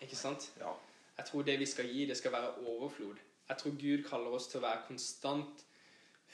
Ikke 0.04 0.16
sant? 0.16 0.50
Ja. 0.60 0.72
Jeg 1.18 1.28
tror 1.28 1.44
det 1.46 1.58
vi 1.60 1.68
skal 1.68 1.88
gi, 1.88 2.06
det 2.08 2.16
skal 2.18 2.32
være 2.34 2.56
overflod. 2.64 3.20
Jeg 3.48 3.58
tror 3.60 3.74
Gud 3.80 4.04
kaller 4.08 4.32
oss 4.38 4.46
til 4.48 4.60
å 4.60 4.64
være 4.64 4.86
konstant 4.88 5.64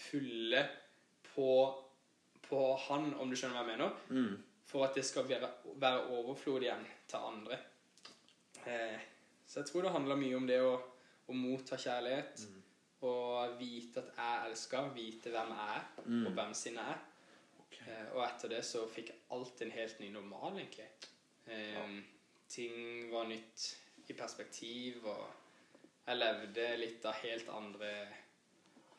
fulle 0.01 0.61
på, 1.35 1.49
på 2.47 2.61
Han, 2.87 3.13
om 3.21 3.31
du 3.31 3.37
skjønner 3.37 3.59
hva 3.59 3.65
jeg 3.67 3.73
mener, 3.79 3.97
Mm. 4.11 4.37
for 4.71 4.85
at 4.87 4.95
det 4.95 5.05
skal 5.05 5.27
være, 5.29 5.49
være 5.83 6.05
overflod 6.15 6.63
igjen 6.63 6.85
til 7.11 7.19
andre. 7.19 7.59
Eh, 8.67 9.01
så 9.47 9.61
jeg 9.61 9.67
tror 9.67 9.83
det 9.83 9.91
handler 9.97 10.17
mye 10.21 10.37
om 10.39 10.47
det 10.47 10.61
å, 10.63 10.75
å 11.27 11.33
motta 11.35 11.77
kjærlighet, 11.77 12.45
og 13.03 13.55
vite 13.59 14.03
at 14.03 14.11
jeg 14.17 14.51
elsker, 14.51 14.91
vite 14.95 15.31
hvem 15.33 15.51
jeg 15.57 15.77
er, 15.77 15.85
og 16.27 16.33
hvem 16.37 16.55
sin 16.55 16.75
jeg 16.79 16.85
er. 16.95 16.99
Okay. 17.65 17.87
Eh, 17.93 18.07
og 18.15 18.23
etter 18.29 18.49
det 18.55 18.63
så 18.69 18.85
fikk 18.93 19.11
alt 19.33 19.63
en 19.65 19.71
helt 19.75 20.01
ny 20.01 20.11
normal, 20.15 20.59
egentlig. 20.61 20.87
Eh, 21.47 22.01
Ting 22.51 23.11
var 23.13 23.29
nytt 23.31 23.77
i 24.11 24.13
perspektiv, 24.19 25.05
og 25.07 25.27
jeg 26.11 26.19
levde 26.19 26.65
litt 26.81 27.05
av 27.07 27.19
helt 27.23 27.51
andre 27.55 27.91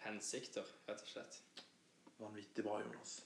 hensikter, 0.05 0.67
rett 0.87 1.01
og 1.03 1.09
slett. 1.11 1.39
Vanvittig 2.21 2.63
bra, 2.63 2.77
Jonas. 2.79 3.17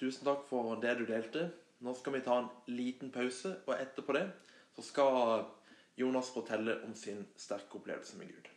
Tusen 0.00 0.26
takk 0.26 0.42
for 0.48 0.74
det 0.82 0.96
du 0.98 1.04
delte. 1.06 1.44
Nå 1.86 1.94
skal 1.94 2.16
vi 2.16 2.22
ta 2.26 2.40
en 2.40 2.48
liten 2.72 3.12
pause, 3.14 3.52
og 3.68 3.76
etterpå 3.76 4.16
det 4.16 4.24
så 4.74 4.82
skal 4.82 5.44
Jonas 6.00 6.32
fortelle 6.34 6.80
om 6.86 6.96
sin 6.98 7.22
sterke 7.38 7.78
opplevelse 7.78 8.18
med 8.18 8.32
Gud. 8.32 8.50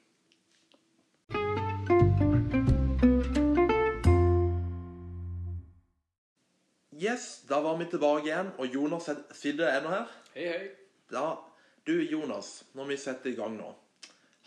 Yes, 7.03 7.43
da 7.49 7.61
var 7.61 7.77
vi 7.77 7.89
tilbake 7.91 8.31
igjen, 8.31 8.53
og 8.57 8.65
Jonas 8.73 9.13
sitter 9.35 9.77
ennå 9.77 9.93
her. 9.93 10.19
Hei, 10.33 10.49
hei. 10.49 10.67
Da, 11.11 11.37
du 11.85 11.99
Jonas, 12.01 12.63
når 12.73 12.93
vi 12.93 13.01
setter 13.03 13.33
i 13.33 13.37
gang 13.37 13.57
nå, 13.59 13.73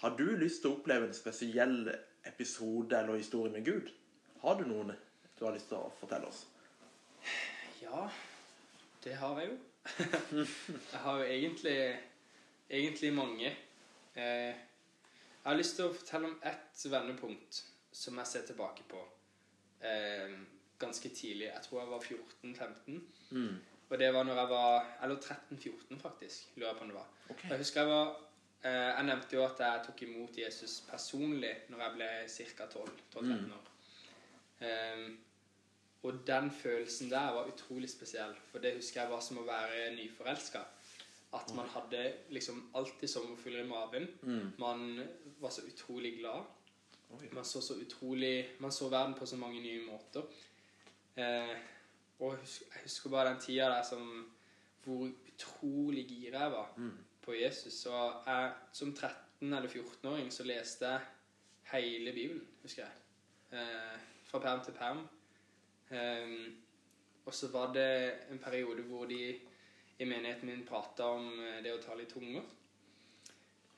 har 0.03 0.17
du 0.19 0.27
lyst 0.37 0.63
til 0.63 0.73
å 0.73 0.79
oppleve 0.79 1.09
en 1.09 1.17
spesiell 1.17 1.89
episode 2.27 2.99
eller 2.99 3.17
historie 3.17 3.53
med 3.53 3.65
Gud? 3.65 3.93
Har 4.43 4.59
du 4.59 4.67
noen 4.69 4.93
du 5.37 5.45
har 5.45 5.55
lyst 5.57 5.69
til 5.71 5.79
å 5.79 5.93
fortelle 6.01 6.29
oss? 6.29 6.45
Ja, 7.83 8.07
det 9.05 9.15
har 9.21 9.41
jeg 9.41 9.51
jo. 9.51 9.57
jeg 10.93 11.01
har 11.05 11.21
jo 11.21 11.27
egentlig, 11.31 11.79
egentlig 12.71 13.13
mange. 13.15 13.53
Eh, 14.17 14.53
jeg 14.53 15.49
har 15.51 15.59
lyst 15.61 15.77
til 15.79 15.89
å 15.89 15.95
fortelle 15.95 16.33
om 16.33 16.39
ett 16.45 16.87
vendepunkt 16.91 17.63
som 17.95 18.19
jeg 18.21 18.33
ser 18.33 18.47
tilbake 18.49 18.85
på 18.91 19.01
eh, 19.81 20.37
ganske 20.81 21.09
tidlig. 21.09 21.51
Jeg 21.51 21.65
tror 21.69 21.83
jeg 21.83 21.93
var 21.93 22.07
14-15. 22.09 23.03
Mm. 23.31 23.57
Og 23.87 23.99
det 23.99 24.09
var 24.15 24.25
når 24.27 24.41
jeg 24.41 24.49
var 24.51 24.87
Eller 25.03 25.17
13-14, 25.17 25.99
faktisk. 26.01 26.49
Lurer 26.57 26.69
jeg 26.69 26.79
på 26.79 26.85
om 26.85 26.91
det 26.91 26.97
var. 26.97 27.13
Okay. 27.29 27.51
Jeg 27.51 27.59
husker 27.59 27.81
jeg 27.81 27.91
var 27.91 28.17
Jeg 28.65 29.05
nevnte 29.07 29.37
jo 29.37 29.45
at 29.45 29.61
jeg 29.63 29.83
tok 29.87 30.03
imot 30.03 30.39
Jesus 30.39 30.81
personlig 30.89 31.53
når 31.71 31.83
jeg 31.83 31.95
ble 31.97 32.09
ca. 32.33 32.67
12-13 32.73 33.53
år. 33.55 33.69
Ehm, 34.67 35.19
og 36.03 36.21
den 36.27 36.51
følelsen 36.51 37.11
der 37.11 37.33
var 37.37 37.51
utrolig 37.51 37.91
spesiell. 37.91 38.35
For 38.51 38.59
det 38.59 38.75
husker 38.75 39.03
jeg 39.03 39.11
var 39.11 39.21
som 39.21 39.39
å 39.43 39.47
være 39.47 39.95
nyforelska. 39.97 40.63
At 41.35 41.51
man 41.55 41.69
hadde 41.69 42.03
liksom 42.31 42.61
alltid 42.79 43.11
sommerfugler 43.11 43.65
i 43.65 43.69
magen. 43.69 44.07
Man 44.59 45.01
var 45.41 45.51
så 45.51 45.67
utrolig 45.67 46.19
glad. 46.21 46.45
Man 47.33 47.45
så 47.45 47.61
så 47.61 47.75
utrolig 47.75 48.49
Man 48.59 48.73
så 48.73 48.89
verden 48.89 49.15
på 49.15 49.27
så 49.27 49.37
mange 49.37 49.61
nye 49.63 49.83
måter. 49.87 50.23
Eh, 51.17 51.57
og 52.19 52.33
jeg 52.33 52.83
husker, 52.83 53.11
bare 53.11 53.29
den 53.31 53.41
tida 53.41 53.69
der 53.69 53.83
som 53.83 54.33
Hvor 54.85 55.09
utrolig 55.29 56.07
gira 56.09 56.43
jeg 56.43 56.53
var 56.53 56.73
på 57.27 57.35
Jesus. 57.35 57.81
Og 57.91 58.27
jeg, 58.27 58.53
som 58.73 58.95
13- 58.95 59.51
eller 59.51 59.69
14-åring 59.69 60.31
så 60.33 60.47
leste 60.49 60.93
jeg 60.93 61.01
hele 61.73 62.15
Bibelen, 62.15 62.47
husker 62.63 62.87
jeg. 62.87 63.03
Eh, 63.59 63.99
fra 64.31 64.41
perm 64.43 64.63
til 64.65 64.77
perm. 64.79 65.03
Eh, 65.91 66.37
og 67.27 67.35
så 67.35 67.51
var 67.53 67.73
det 67.75 67.91
en 68.31 68.39
periode 68.39 68.83
hvor 68.87 69.05
de 69.11 69.21
i 69.99 70.05
menigheten 70.05 70.49
min 70.49 70.67
prata 70.67 71.11
om 71.17 71.29
eh, 71.41 71.61
det 71.65 71.75
å 71.75 71.83
tale 71.83 72.05
i 72.05 72.11
tunger. 72.11 72.47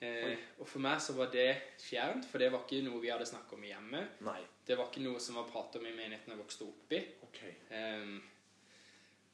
Eh, 0.00 0.38
og 0.60 0.68
for 0.68 0.82
meg 0.82 1.00
så 1.02 1.14
var 1.16 1.30
det 1.32 1.50
fjernt, 1.82 2.26
for 2.30 2.38
det 2.38 2.52
var 2.54 2.62
ikke 2.62 2.84
noe 2.86 3.02
vi 3.02 3.10
hadde 3.10 3.26
snakket 3.26 3.56
om 3.56 3.64
i 3.66 3.72
hjemmet. 3.72 4.20
Nei. 4.26 4.40
Det 4.66 4.76
var 4.78 4.90
ikke 4.90 5.02
noe 5.06 5.22
som 5.22 5.38
var 5.40 5.48
pratet 5.50 5.80
om 5.80 5.88
i 5.88 5.94
menigheten 5.96 6.34
jeg 6.34 6.40
vokste 6.42 6.68
opp 6.68 6.94
i. 6.94 7.00
Okay. 7.28 7.54
Ehm, 7.74 8.18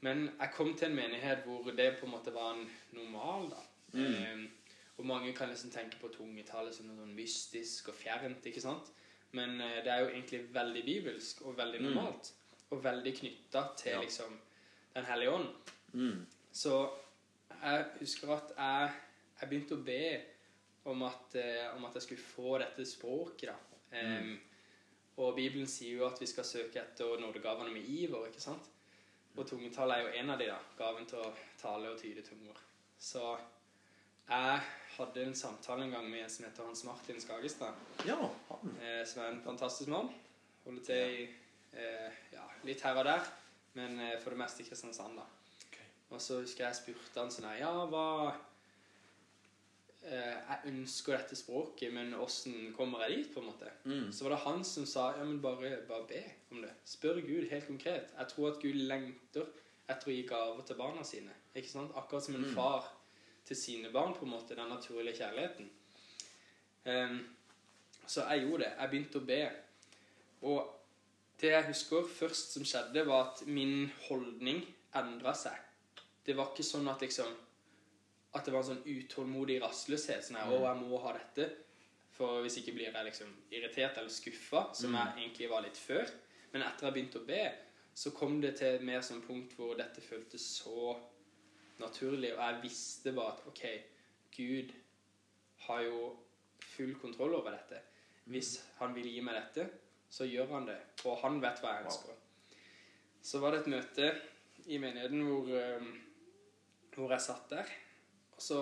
men 0.06 0.25
jeg 0.30 0.52
kom 0.56 0.73
til 0.73 0.88
en 0.88 0.97
menighet 0.97 1.44
hvor 1.44 1.68
det 1.76 1.90
på 1.99 2.09
en 2.09 2.14
måte 2.14 2.33
var 2.33 2.54
en 2.54 2.64
normal, 2.97 3.50
da. 3.52 3.61
Ehm, 3.96 4.44
og 4.98 5.06
mange 5.06 5.32
kan 5.34 5.48
liksom 5.48 5.70
tenke 5.70 5.98
på 6.00 6.08
tungetallet 6.08 6.74
som 6.74 6.86
noe 6.86 6.96
sånn 6.96 7.14
mystisk 7.16 7.88
og 7.88 7.94
fjernt, 7.98 8.46
ikke 8.46 8.60
sant? 8.62 8.92
Men 9.34 9.56
uh, 9.60 9.80
det 9.82 9.90
er 9.90 10.04
jo 10.04 10.08
egentlig 10.12 10.54
veldig 10.54 10.84
bibelsk 10.86 11.40
og 11.42 11.56
veldig 11.58 11.80
normalt. 11.82 12.32
Og 12.70 12.84
veldig 12.84 13.14
knytta 13.18 13.64
til 13.76 13.92
Ja. 13.92 14.00
liksom 14.00 14.38
Den 14.94 15.04
hellige 15.04 15.30
ånd. 15.30 15.48
Mm. 15.92 16.26
Så 16.52 16.90
jeg 17.62 17.84
husker 18.00 18.30
at 18.36 18.52
jeg, 18.56 18.92
jeg 19.40 19.48
begynte 19.48 19.74
å 19.74 19.84
be 19.84 20.20
om 20.84 21.02
at, 21.02 21.34
uh, 21.34 21.76
om 21.76 21.84
at 21.84 21.94
jeg 21.94 22.02
skulle 22.02 22.22
få 22.22 22.58
dette 22.58 22.86
språket, 22.86 23.48
da. 23.50 23.56
Em, 23.98 24.40
Og 25.16 25.36
Bibelen 25.36 25.66
sier 25.66 25.96
jo 25.98 26.06
at 26.06 26.18
vi 26.20 26.26
skal 26.26 26.44
søke 26.44 26.80
etter 26.80 27.20
nådegavene 27.20 27.70
med 27.70 27.84
iver, 27.86 28.26
ikke 28.26 28.40
sant? 28.40 28.70
Og 29.36 29.46
tungetall 29.46 29.90
er 29.90 30.00
jo 30.02 30.08
en 30.20 30.30
av 30.30 30.38
de, 30.38 30.46
da. 30.46 30.58
Gaven 30.78 31.06
til 31.06 31.18
å 31.18 31.34
tale 31.58 31.90
og 31.90 31.98
tyde 32.00 32.22
tunger. 32.22 32.58
Så 32.98 33.36
jeg 34.28 34.60
hadde 34.96 35.24
en 35.26 35.34
samtale 35.34 35.84
en 35.84 35.90
gang 35.90 36.06
med 36.10 36.22
en 36.24 36.30
som 36.30 36.44
heter 36.46 36.64
Hans 36.64 36.84
Martin 36.84 37.20
Skagestad, 37.20 37.74
Ja, 38.06 38.16
han. 38.50 38.76
eh, 38.80 39.02
som 39.06 39.22
er 39.22 39.28
en 39.32 39.42
fantastisk 39.44 39.90
mann. 39.90 40.08
Holder 40.64 40.82
til 40.84 40.96
i 41.18 41.22
eh, 41.76 42.12
ja, 42.32 42.44
litt 42.64 42.80
her 42.86 42.96
og 42.96 43.04
der, 43.04 43.26
men 43.74 43.98
eh, 44.00 44.20
for 44.22 44.30
det 44.30 44.38
meste 44.38 44.62
i 44.62 44.68
Kristiansand, 44.68 45.18
da. 45.18 45.26
Okay. 45.66 45.84
Og 46.10 46.20
så 46.22 46.40
husker 46.40 46.64
jeg 46.68 46.78
spurte 46.78 47.20
han 47.20 47.30
sånn 47.34 47.48
her 47.50 47.58
Ja, 47.66 47.72
hva 47.90 48.06
Jeg 50.04 50.58
ønsker 50.68 51.16
dette 51.16 51.36
språket, 51.36 51.88
men 51.92 52.10
åssen 52.20 52.74
kommer 52.76 53.06
jeg 53.06 53.16
dit, 53.22 53.28
på 53.34 53.40
en 53.40 53.46
måte? 53.48 53.70
Mm. 53.88 54.10
Så 54.12 54.24
var 54.26 54.34
det 54.34 54.40
han 54.44 54.64
som 54.68 54.84
sa 54.86 55.06
ja, 55.16 55.24
men 55.24 55.38
bare, 55.40 55.78
bare 55.88 56.04
be 56.10 56.20
om 56.52 56.60
det. 56.60 56.72
Spør 56.84 57.20
Gud 57.24 57.46
helt 57.50 57.66
konkret. 57.66 58.10
Jeg 58.18 58.28
tror 58.28 58.50
at 58.50 58.60
Gud 58.60 58.76
lengter 58.84 59.46
etter 59.88 60.10
å 60.10 60.12
gi 60.12 60.26
gaver 60.28 60.60
til 60.68 60.76
barna 60.76 61.02
sine. 61.08 61.32
Ikke 61.56 61.70
sant? 61.72 61.96
Akkurat 61.96 62.24
som 62.26 62.36
en 62.36 62.44
far 62.52 62.90
til 63.46 63.56
sine 63.56 63.90
barn, 63.92 64.14
på 64.14 64.24
en 64.24 64.30
måte. 64.34 64.56
Den 64.56 64.68
naturlige 64.68 65.16
kjærligheten. 65.16 65.70
Um, 66.84 67.20
så 68.06 68.24
jeg 68.28 68.44
gjorde 68.44 68.64
det. 68.64 68.72
Jeg 68.78 68.90
begynte 68.90 69.20
å 69.20 69.28
be. 69.28 69.42
Og 70.42 70.70
Det 71.40 71.50
jeg 71.50 71.66
husker 71.66 72.06
først 72.06 72.52
som 72.54 72.64
skjedde, 72.64 73.02
var 73.08 73.32
at 73.32 73.40
min 73.50 73.90
holdning 74.06 74.60
endra 74.94 75.32
seg. 75.34 75.56
Det 76.24 76.36
var 76.38 76.52
ikke 76.52 76.66
sånn 76.66 76.88
at 76.88 77.02
liksom 77.02 77.32
At 78.34 78.46
det 78.46 78.52
var 78.52 78.64
en 78.64 78.70
sånn 78.72 78.86
utålmodig 78.86 79.60
rastløshet. 79.62 80.24
Sånn 80.24 80.36
her, 80.36 80.50
'Å, 80.50 80.62
jeg 80.66 80.88
må 80.88 80.98
ha 80.98 81.12
dette'. 81.12 81.50
For 82.10 82.42
hvis 82.42 82.56
ikke 82.58 82.72
blir 82.74 82.90
jeg 82.90 83.04
liksom 83.04 83.30
irritert 83.50 83.98
eller 83.98 84.10
skuffa, 84.10 84.74
som 84.74 84.94
jeg 84.94 85.12
egentlig 85.16 85.50
var 85.50 85.62
litt 85.62 85.76
før. 85.76 86.10
Men 86.52 86.62
etter 86.62 86.86
jeg 86.86 86.94
begynte 86.94 87.20
å 87.20 87.26
be, 87.26 87.52
så 87.94 88.10
kom 88.10 88.40
det 88.40 88.56
til 88.56 88.74
et 88.74 88.82
mer 88.82 89.00
sånn 89.00 89.22
punkt 89.22 89.54
hvor 89.54 89.74
dette 89.78 90.02
føltes 90.02 90.42
så 90.58 90.96
naturlig, 91.78 92.34
og 92.36 92.42
jeg 92.42 92.62
visste 92.62 93.12
bare 93.12 93.34
at 93.34 93.46
OK, 93.50 93.64
Gud 94.36 94.72
har 95.66 95.80
jo 95.86 96.16
full 96.74 96.94
kontroll 97.00 97.34
over 97.34 97.50
dette. 97.54 97.80
Hvis 98.24 98.56
han 98.78 98.94
vil 98.96 99.08
gi 99.10 99.20
meg 99.24 99.36
dette, 99.38 99.66
så 100.10 100.26
gjør 100.28 100.52
han 100.54 100.68
det. 100.68 100.78
Og 101.04 101.18
han 101.24 101.40
vet 101.42 101.60
hva 101.62 101.74
jeg 101.74 101.86
ønsker. 101.86 102.20
Så 103.24 103.40
var 103.40 103.54
det 103.54 103.62
et 103.62 103.72
møte 103.72 104.10
i 104.66 104.78
menigheten 104.78 105.24
hvor, 105.26 105.48
eh, 105.48 105.86
hvor 106.94 107.12
jeg 107.12 107.24
satt 107.24 107.50
der. 107.50 107.70
Og 108.36 108.42
så 108.42 108.58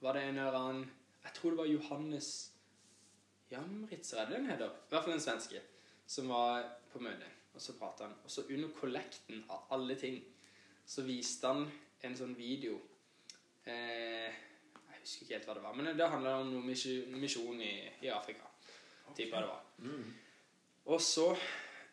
var 0.00 0.16
det 0.16 0.24
en 0.28 0.38
eller 0.38 0.58
annen 0.58 0.90
Jeg 1.24 1.32
tror 1.36 1.50
det 1.50 1.58
var 1.58 1.66
Johannes 1.66 2.28
Jamritz, 3.50 4.12
er 4.12 4.26
det 4.26 4.36
den 4.36 4.46
heter? 4.46 4.70
I 4.70 4.88
hvert 4.88 5.04
fall 5.04 5.12
en 5.12 5.20
svenske. 5.20 5.60
Som 6.06 6.28
var 6.28 6.64
på 6.92 6.98
møte. 6.98 7.28
Og 7.54 7.60
så 7.62 7.74
prata 7.78 8.06
han. 8.06 8.14
Og 8.24 8.30
så 8.30 8.46
under 8.48 8.68
kollekten 8.74 9.44
av 9.50 9.66
alle 9.74 9.94
ting 9.98 10.22
så 10.86 11.02
viste 11.06 11.46
han 11.46 11.66
en 12.06 12.16
sånn 12.16 12.34
video. 12.38 12.78
Eh, 13.68 14.30
jeg 14.30 15.02
husker 15.02 15.24
ikke 15.24 15.36
helt 15.36 15.48
hva 15.48 15.56
det 15.58 15.64
var, 15.64 15.76
men 15.76 15.92
det 15.96 16.08
handla 16.12 16.36
om 16.42 16.52
noe 16.54 16.64
misjon 16.64 17.60
i, 17.64 17.74
i 18.04 18.10
Afrika. 18.12 18.48
Okay. 19.10 19.26
det 19.26 19.32
var. 19.32 19.62
Og 20.90 21.00
så, 21.02 21.30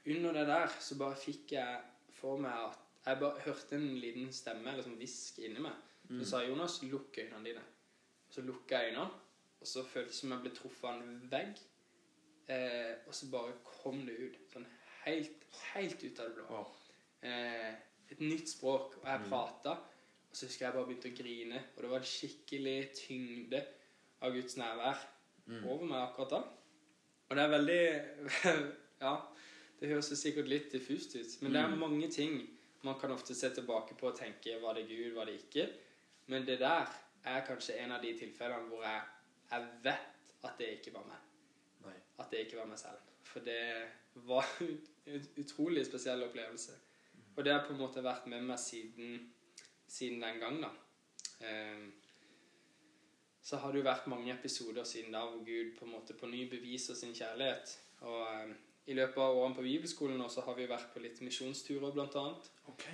under 0.07 0.33
det 0.33 0.47
der, 0.49 0.73
så 0.79 0.97
bare 0.99 1.17
fikk 1.19 1.55
jeg 1.57 1.79
for 2.17 2.41
meg 2.41 2.67
at 2.67 2.83
Jeg 3.07 3.19
bare 3.21 3.39
hørte 3.45 3.77
en 3.77 3.93
liten 4.01 4.33
stemme, 4.35 4.67
eller 4.67 4.83
sånn 4.83 4.97
hvisk 4.99 5.37
inni 5.39 5.61
meg. 5.63 5.75
Så 6.09 6.25
sa 6.27 6.41
Jonas, 6.43 6.81
lukk 6.83 7.15
øynene 7.21 7.45
dine. 7.45 7.61
Så 8.27 8.41
lukka 8.43 8.81
jeg 8.81 8.91
øynene, 8.91 9.21
og 9.61 9.69
så 9.71 9.83
føltes 9.87 10.17
det 10.17 10.19
som 10.19 10.33
jeg 10.33 10.43
ble 10.43 10.51
truffet 10.57 10.89
av 10.89 11.05
en 11.05 11.21
vegg. 11.31 11.61
Eh, 12.51 12.93
og 13.07 13.15
så 13.15 13.29
bare 13.31 13.53
kom 13.63 14.01
det 14.09 14.17
ut. 14.19 14.35
Sånn 14.51 14.67
helt, 15.05 15.47
helt 15.71 16.03
ut 16.03 16.19
av 16.19 16.27
det 16.27 16.35
blå. 16.35 16.47
Wow. 16.51 16.67
Eh, 17.31 17.71
et 18.11 18.23
nytt 18.23 18.51
språk. 18.51 18.99
Og 19.01 19.07
jeg 19.07 19.23
prata, 19.29 19.77
og 19.77 19.96
så 20.37 20.45
husker 20.45 20.67
jeg 20.67 20.75
bare 20.75 20.87
begynte 20.89 21.09
å 21.09 21.17
grine. 21.17 21.61
Og 21.75 21.83
det 21.83 21.89
var 21.91 22.03
en 22.03 22.11
skikkelig 22.11 22.77
tyngde 22.97 23.63
av 24.21 24.35
Guds 24.35 24.57
nærvær 24.59 25.01
over 25.63 25.87
meg 25.87 26.03
akkurat 26.03 26.35
da. 26.35 26.41
Og 27.27 27.35
det 27.37 27.43
er 27.43 27.55
veldig 27.55 27.81
Ja, 29.05 29.15
det 29.79 29.89
høres 29.91 30.11
sikkert 30.17 30.49
litt 30.49 30.71
diffust 30.73 31.15
ut, 31.17 31.33
men 31.43 31.53
det 31.53 31.61
er 31.61 31.75
mange 31.77 32.07
ting 32.13 32.39
man 32.85 32.97
kan 33.01 33.11
ofte 33.13 33.35
se 33.35 33.49
tilbake 33.53 33.97
på 33.99 34.09
og 34.09 34.17
tenke 34.17 34.55
var 34.61 34.77
det 34.77 34.87
Gud, 34.89 35.11
var 35.13 35.29
det 35.29 35.35
ikke? 35.41 35.67
Men 36.31 36.45
det 36.47 36.59
der 36.61 36.89
er 37.27 37.45
kanskje 37.45 37.77
en 37.83 37.93
av 37.93 38.01
de 38.01 38.13
tilfellene 38.17 38.69
hvor 38.71 38.83
jeg, 38.85 39.03
jeg 39.51 39.67
vet 39.83 40.33
at 40.47 40.59
det 40.59 40.71
ikke 40.77 40.93
var 40.95 41.05
meg. 41.09 41.23
Nei. 41.85 41.95
At 42.21 42.31
det 42.31 42.45
ikke 42.45 42.59
var 42.61 42.69
meg 42.69 42.79
selv. 42.81 43.01
For 43.27 43.45
det 43.45 43.61
var 44.27 44.49
en 44.61 45.25
utrolig 45.37 45.85
spesiell 45.85 46.23
opplevelse. 46.25 46.77
Og 47.35 47.45
det 47.45 47.53
har 47.53 47.65
på 47.67 47.73
en 47.75 47.81
måte 47.81 48.03
vært 48.05 48.25
med 48.31 48.45
meg 48.47 48.59
siden, 48.61 49.27
siden 49.87 50.21
den 50.21 50.39
gang, 50.39 50.61
da. 50.63 50.69
Ehm, 51.47 51.91
så 53.41 53.57
har 53.57 53.71
det 53.71 53.79
jo 53.79 53.87
vært 53.87 54.07
mange 54.11 54.33
episoder 54.33 54.83
siden 54.83 55.13
da 55.15 55.23
hvor 55.25 55.43
Gud 55.45 55.75
på 55.77 55.85
en 55.85 55.93
måte 55.95 56.15
på 56.17 56.27
ny 56.27 56.49
beviser 56.51 56.95
sin 56.95 57.15
kjærlighet. 57.15 57.77
Og 58.01 58.23
ehm, 58.33 58.55
i 58.87 58.95
løpet 58.95 59.19
av 59.19 59.35
årene 59.35 59.55
på 59.55 59.67
bibelskolen 59.67 60.19
nå 60.19 60.29
så 60.31 60.43
har 60.47 60.55
vi 60.55 60.67
vært 60.69 60.91
på 60.93 61.03
litt 61.03 61.21
misjonsturer, 61.23 61.91
blant 61.95 62.15
annet. 62.19 62.51
Ok. 62.71 62.87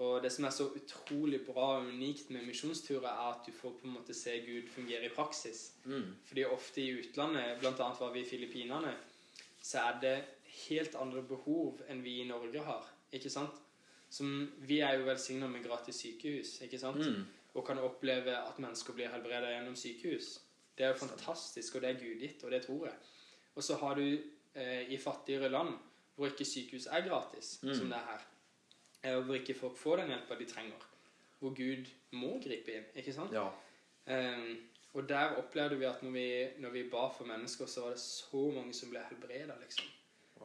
Og 0.00 0.22
det 0.24 0.30
som 0.32 0.46
er 0.48 0.52
så 0.54 0.66
utrolig 0.76 1.42
bra 1.44 1.66
og 1.78 1.88
unikt 1.92 2.30
med 2.32 2.46
misjonsturer, 2.46 3.08
er 3.08 3.32
at 3.34 3.46
du 3.46 3.52
får 3.52 3.74
på 3.80 3.88
en 3.88 3.96
måte 3.98 4.16
se 4.16 4.38
Gud 4.46 4.68
fungere 4.72 5.08
i 5.08 5.12
praksis. 5.12 5.72
Mm. 5.84 6.14
Fordi 6.28 6.44
ofte 6.48 6.80
i 6.80 6.92
utlandet, 7.00 7.58
blant 7.60 7.80
annet 7.80 8.00
var 8.00 8.12
vi 8.14 8.22
i 8.22 8.28
Filippinene, 8.28 8.94
så 9.62 9.82
er 9.90 9.98
det 10.04 10.14
helt 10.68 10.96
andre 10.96 11.22
behov 11.22 11.82
enn 11.88 12.00
vi 12.04 12.20
i 12.20 12.28
Norge 12.28 12.64
har. 12.64 12.86
Ikke 13.12 13.32
sant? 13.32 13.60
Som, 14.10 14.52
vi 14.66 14.80
er 14.82 14.98
jo 14.98 15.06
velsigna 15.06 15.46
med 15.48 15.62
gratis 15.64 16.00
sykehus, 16.02 16.56
ikke 16.66 16.78
sant? 16.78 16.98
Mm. 16.98 17.26
Og 17.54 17.66
kan 17.66 17.78
oppleve 17.82 18.34
at 18.34 18.58
mennesker 18.62 18.94
blir 18.94 19.10
helbredet 19.12 19.52
gjennom 19.54 19.76
sykehus. 19.78 20.32
Det 20.78 20.86
er 20.86 20.92
jo 20.94 21.02
fantastisk, 21.02 21.76
og 21.76 21.84
det 21.84 21.90
er 21.90 22.00
gudgitt, 22.00 22.44
og 22.44 22.50
det 22.50 22.62
tror 22.64 22.86
jeg. 22.88 22.96
Og 23.54 23.62
så 23.62 23.76
har 23.76 23.94
du 23.94 24.06
eh, 24.54 24.90
i 24.90 24.98
fattigere 24.98 25.50
land 25.50 25.74
hvor 26.16 26.28
ikke 26.28 26.44
sykehus 26.44 26.86
er 26.86 27.06
gratis, 27.06 27.54
som 27.62 27.86
det 27.88 27.96
er 27.96 28.08
her, 28.10 28.24
eh, 29.02 29.14
og 29.16 29.22
hvor 29.28 29.38
ikke 29.38 29.54
folk 29.56 29.78
får 29.78 30.02
den 30.02 30.12
hjelpa 30.12 30.36
de 30.36 30.48
trenger, 30.48 30.82
hvor 31.38 31.54
Gud 31.56 31.86
må 32.12 32.34
gripe 32.44 32.74
inn, 32.76 32.90
ikke 32.94 33.14
sant? 33.16 33.32
Ja. 33.32 33.46
Um, 34.10 34.58
og 34.92 35.08
der 35.08 35.36
opplevde 35.38 35.78
vi 35.78 35.86
at 35.88 36.02
når 36.02 36.10
vi, 36.10 36.26
når 36.58 36.70
vi 36.70 36.82
ba 36.90 37.06
for 37.16 37.24
mennesker, 37.24 37.66
så 37.66 37.86
var 37.86 37.90
det 37.94 38.02
så 38.02 38.50
mange 38.54 38.74
som 38.74 38.90
ble 38.90 39.02
helbreda, 39.08 39.56
liksom. 39.62 39.86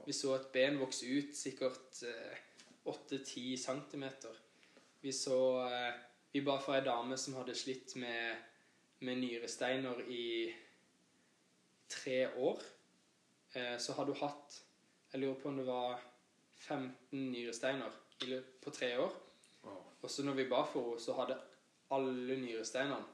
Vi 0.05 0.13
så 0.13 0.35
et 0.35 0.47
ben 0.53 0.79
vokse 0.79 1.07
ut 1.07 1.35
sikkert 1.35 2.03
eh, 2.03 2.37
8-10 2.85 3.57
centimeter. 3.57 4.35
Vi 5.01 5.11
så 5.11 5.37
eh, 5.67 5.93
Vi 6.33 6.41
ba 6.43 6.57
for 6.59 6.75
ei 6.75 6.81
dame 6.83 7.15
som 7.17 7.33
hadde 7.39 7.53
slitt 7.55 7.93
med, 7.95 8.35
med 8.99 9.17
nyresteiner 9.21 10.01
i 10.11 10.53
tre 11.89 12.27
år. 12.35 12.59
Eh, 13.55 13.77
så 13.79 13.93
hadde 13.95 14.11
hun 14.13 14.19
hatt 14.27 14.61
Jeg 15.13 15.21
lurer 15.21 15.37
på 15.39 15.49
om 15.49 15.57
det 15.57 15.65
var 15.67 16.01
15 16.59 17.31
nyresteiner 17.31 17.91
på 18.63 18.69
tre 18.71 18.97
år. 18.99 19.13
Og 20.01 20.09
så 20.11 20.23
når 20.23 20.33
vi 20.37 20.49
ba 20.49 20.63
for 20.67 20.89
henne, 20.91 20.99
så 21.01 21.13
hadde 21.17 21.37
alle 21.95 22.35
nyresteinene 22.41 23.05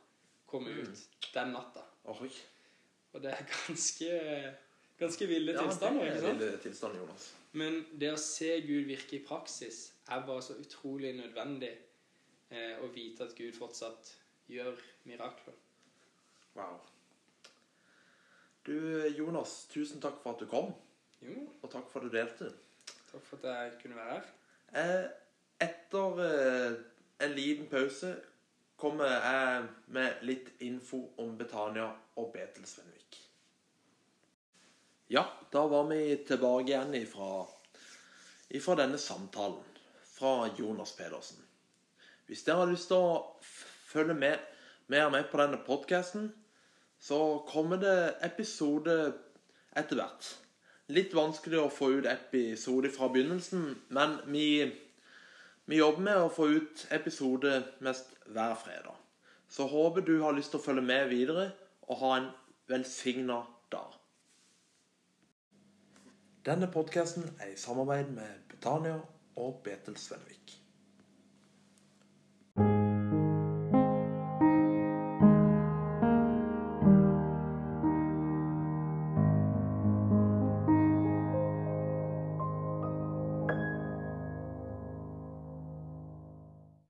kommet 0.48 0.74
Mm. 0.76 0.82
ut 0.92 1.30
den 1.34 1.52
natta. 1.54 1.84
Og 2.06 3.22
det 3.22 3.32
er 3.32 3.46
ganske, 3.68 4.54
ganske 5.00 5.28
ville 5.28 5.52
Ja, 5.54 5.62
tilstander. 5.64 6.04
det 6.04 6.10
er 6.10 6.14
ville 6.14 6.22
tilstander, 6.22 6.58
tilstand, 6.64 6.98
Jonas. 6.98 7.36
Men 7.60 7.82
det 8.00 8.14
å 8.14 8.20
se 8.20 8.54
Gud 8.64 8.86
virke 8.88 9.18
i 9.18 9.24
praksis 9.28 9.82
er 10.08 10.24
bare 10.28 10.44
så 10.46 10.56
utrolig 10.62 11.12
nødvendig. 11.18 11.74
Eh, 12.52 12.80
å 12.84 12.88
vite 12.92 13.26
at 13.28 13.36
Gud 13.36 13.56
fortsatt 13.56 14.14
gjør 14.52 14.80
mirakler. 15.08 15.56
Wow. 16.56 16.80
Du, 18.66 18.76
Jonas, 19.18 19.66
tusen 19.72 20.02
takk 20.04 20.20
for 20.24 20.36
at 20.36 20.44
du 20.44 20.48
kom, 20.52 20.74
Jo, 21.22 21.48
og 21.62 21.70
takk 21.72 21.88
for 21.92 22.02
at 22.02 22.12
du 22.12 22.18
delte. 22.18 22.52
takk 23.12 23.24
for 23.28 23.38
at 23.38 23.72
jeg 23.72 23.80
kunne 23.82 23.96
være 23.96 24.20
her. 24.20 24.28
Eh, 24.82 25.08
etter 25.68 26.22
eh, 26.26 26.76
en 27.26 27.36
liten 27.36 27.68
pause 27.70 28.16
kommer 28.78 29.06
jeg 29.12 29.68
med 29.88 30.24
litt 30.26 30.52
info 30.60 31.04
om 31.18 31.38
Betania 31.38 31.92
og 32.16 32.32
Betelsvenvik. 32.34 33.01
Ja, 35.14 35.26
da 35.52 35.68
var 35.68 35.84
vi 35.84 36.18
tilbake 36.28 36.70
igjen 36.70 36.94
ifra, 36.96 37.46
ifra 38.48 38.78
denne 38.80 38.96
samtalen 38.98 39.80
fra 40.08 40.46
Jonas 40.56 40.94
Pedersen. 40.96 41.42
Hvis 42.30 42.46
dere 42.48 42.62
har 42.62 42.70
lyst 42.72 42.88
til 42.88 43.04
å 43.04 43.18
følge 43.44 44.16
med, 44.16 44.40
mer 44.88 45.10
med 45.12 45.28
på 45.28 45.42
denne 45.42 45.60
podcasten, 45.66 46.30
så 46.96 47.20
kommer 47.50 47.82
det 47.82 47.98
episode 48.24 48.96
etter 49.76 50.00
hvert. 50.00 50.30
Litt 50.96 51.12
vanskelig 51.18 51.60
å 51.60 51.68
få 51.68 51.92
ut 51.98 52.08
episode 52.08 52.96
fra 52.96 53.12
begynnelsen, 53.12 53.66
men 53.92 54.16
vi, 54.32 54.46
vi 55.68 55.82
jobber 55.82 56.08
med 56.08 56.22
å 56.22 56.32
få 56.32 56.54
ut 56.54 56.86
episode 56.88 57.58
mest 57.84 58.16
hver 58.32 58.56
fredag. 58.64 58.96
Så 59.52 59.68
håper 59.68 60.08
du 60.08 60.22
har 60.24 60.40
lyst 60.40 60.56
til 60.56 60.64
å 60.64 60.68
følge 60.70 60.88
med 60.88 61.12
videre, 61.12 61.50
og 61.92 62.00
ha 62.00 62.14
en 62.22 62.32
velsigna 62.72 63.44
dag. 63.76 64.01
Denne 66.46 66.68
podcasten 66.68 67.24
er 67.40 67.52
i 67.54 67.58
samarbeid 67.58 68.08
med 68.16 68.30
Betania 68.50 68.96
og 69.36 69.62
Betel 69.64 69.98
Svenvik. 69.98 70.61